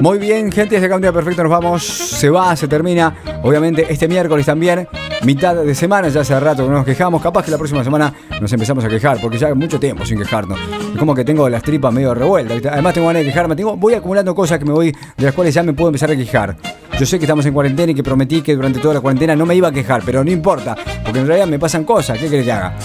Muy 0.00 0.18
bien, 0.18 0.50
gente, 0.50 0.94
un 0.94 1.00
día 1.02 1.12
perfecto 1.12 1.42
nos 1.42 1.50
vamos. 1.50 1.84
Se 1.84 2.30
va, 2.30 2.54
se 2.54 2.68
termina. 2.68 3.16
Obviamente 3.42 3.84
este 3.90 4.06
miércoles 4.06 4.46
también, 4.46 4.88
mitad 5.24 5.56
de 5.56 5.74
semana, 5.74 6.08
ya 6.08 6.20
hace 6.20 6.38
rato 6.38 6.62
que 6.62 6.68
no 6.68 6.76
nos 6.76 6.86
quejamos. 6.86 7.20
Capaz 7.20 7.44
que 7.44 7.50
la 7.50 7.58
próxima 7.58 7.82
semana 7.82 8.14
nos 8.40 8.52
empezamos 8.52 8.84
a 8.84 8.88
quejar, 8.88 9.18
porque 9.20 9.38
ya 9.38 9.52
mucho 9.54 9.80
tiempo 9.80 10.06
sin 10.06 10.18
quejarnos. 10.18 10.58
Es 10.92 10.98
como 10.98 11.14
que 11.14 11.24
tengo 11.24 11.48
las 11.48 11.62
tripas 11.64 11.92
medio 11.92 12.14
revueltas. 12.14 12.64
Además 12.72 12.94
tengo 12.94 13.08
ganas 13.08 13.24
de 13.24 13.28
quejarme. 13.28 13.56
Tengo, 13.56 13.76
voy 13.76 13.94
acumulando 13.94 14.34
cosas 14.34 14.58
que 14.58 14.64
me 14.64 14.72
voy, 14.72 14.92
de 15.16 15.24
las 15.24 15.34
cuales 15.34 15.52
ya 15.52 15.64
me 15.64 15.72
puedo 15.72 15.88
empezar 15.88 16.12
a 16.12 16.16
quejar. 16.16 16.56
Yo 17.00 17.06
sé 17.06 17.18
que 17.18 17.24
estamos 17.24 17.46
en 17.46 17.54
cuarentena 17.54 17.92
y 17.92 17.94
que 17.94 18.02
prometí 18.02 18.42
que 18.42 18.54
durante 18.54 18.78
toda 18.78 18.92
la 18.92 19.00
cuarentena 19.00 19.34
no 19.34 19.46
me 19.46 19.54
iba 19.54 19.68
a 19.68 19.72
quejar, 19.72 20.02
pero 20.04 20.22
no 20.22 20.30
importa, 20.30 20.76
porque 21.02 21.20
en 21.20 21.26
realidad 21.26 21.46
me 21.46 21.58
pasan 21.58 21.84
cosas. 21.84 22.18
¿Qué 22.18 22.28
querés 22.28 22.44
que 22.44 22.52
haga? 22.52 22.76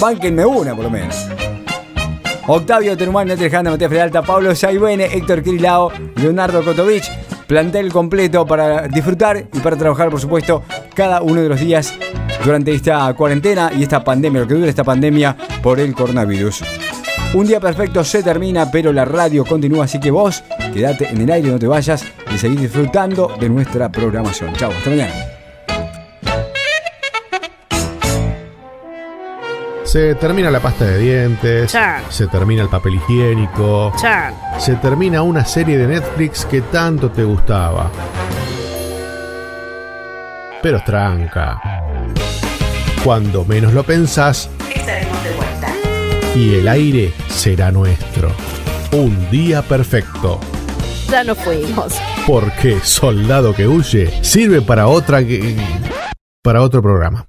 Bánquenme 0.00 0.46
una, 0.46 0.76
por 0.76 0.84
lo 0.84 0.90
menos. 0.90 1.26
Octavio 2.46 2.96
Terumán, 2.96 3.26
Nete 3.26 3.50
Matías 3.50 3.90
Fredalta, 3.90 4.22
Pablo 4.22 4.54
Saibene, 4.54 5.06
Héctor 5.06 5.42
Kirilao, 5.42 5.90
Leonardo 6.14 6.64
Kotovich. 6.64 7.10
Plantel 7.48 7.92
completo 7.92 8.46
para 8.46 8.86
disfrutar 8.86 9.48
y 9.52 9.58
para 9.58 9.76
trabajar, 9.76 10.08
por 10.08 10.20
supuesto, 10.20 10.62
cada 10.94 11.20
uno 11.20 11.42
de 11.42 11.48
los 11.48 11.58
días 11.58 11.94
durante 12.44 12.72
esta 12.72 13.12
cuarentena 13.14 13.72
y 13.76 13.82
esta 13.82 14.04
pandemia, 14.04 14.42
lo 14.42 14.46
que 14.46 14.54
dura 14.54 14.68
esta 14.68 14.84
pandemia 14.84 15.36
por 15.64 15.80
el 15.80 15.96
coronavirus. 15.96 16.62
Un 17.34 17.46
día 17.46 17.60
perfecto 17.60 18.02
se 18.04 18.22
termina, 18.22 18.70
pero 18.70 18.92
la 18.92 19.04
radio 19.04 19.44
continúa, 19.44 19.84
así 19.84 20.00
que 20.00 20.10
vos 20.10 20.42
quédate 20.72 21.08
en 21.10 21.20
el 21.20 21.30
aire, 21.30 21.50
no 21.50 21.58
te 21.58 21.66
vayas 21.66 22.04
y 22.34 22.38
seguís 22.38 22.62
disfrutando 22.62 23.34
de 23.38 23.48
nuestra 23.48 23.90
programación. 23.90 24.54
Chao, 24.54 24.70
hasta 24.70 24.90
mañana. 24.90 25.14
Se 29.84 30.14
termina 30.16 30.50
la 30.50 30.60
pasta 30.60 30.84
de 30.84 30.98
dientes. 30.98 31.74
Se 32.10 32.26
termina 32.26 32.62
el 32.62 32.68
papel 32.68 32.96
higiénico. 32.96 33.92
Se 34.58 34.74
termina 34.76 35.22
una 35.22 35.44
serie 35.44 35.78
de 35.78 35.86
Netflix 35.86 36.44
que 36.44 36.60
tanto 36.60 37.10
te 37.10 37.24
gustaba. 37.24 37.90
Pero 40.62 40.82
tranca. 40.84 41.60
Cuando 43.02 43.44
menos 43.44 43.72
lo 43.72 43.82
pensás. 43.82 44.50
Y 46.34 46.54
el 46.54 46.68
aire 46.68 47.12
será 47.28 47.72
nuestro. 47.72 48.30
Un 48.92 49.30
día 49.30 49.62
perfecto. 49.62 50.40
Ya 51.10 51.24
no 51.24 51.34
fuimos. 51.34 51.94
Porque 52.26 52.80
soldado 52.80 53.54
que 53.54 53.66
huye 53.66 54.12
sirve 54.22 54.60
para 54.62 54.86
otra 54.88 55.20
para 56.42 56.62
otro 56.62 56.82
programa. 56.82 57.27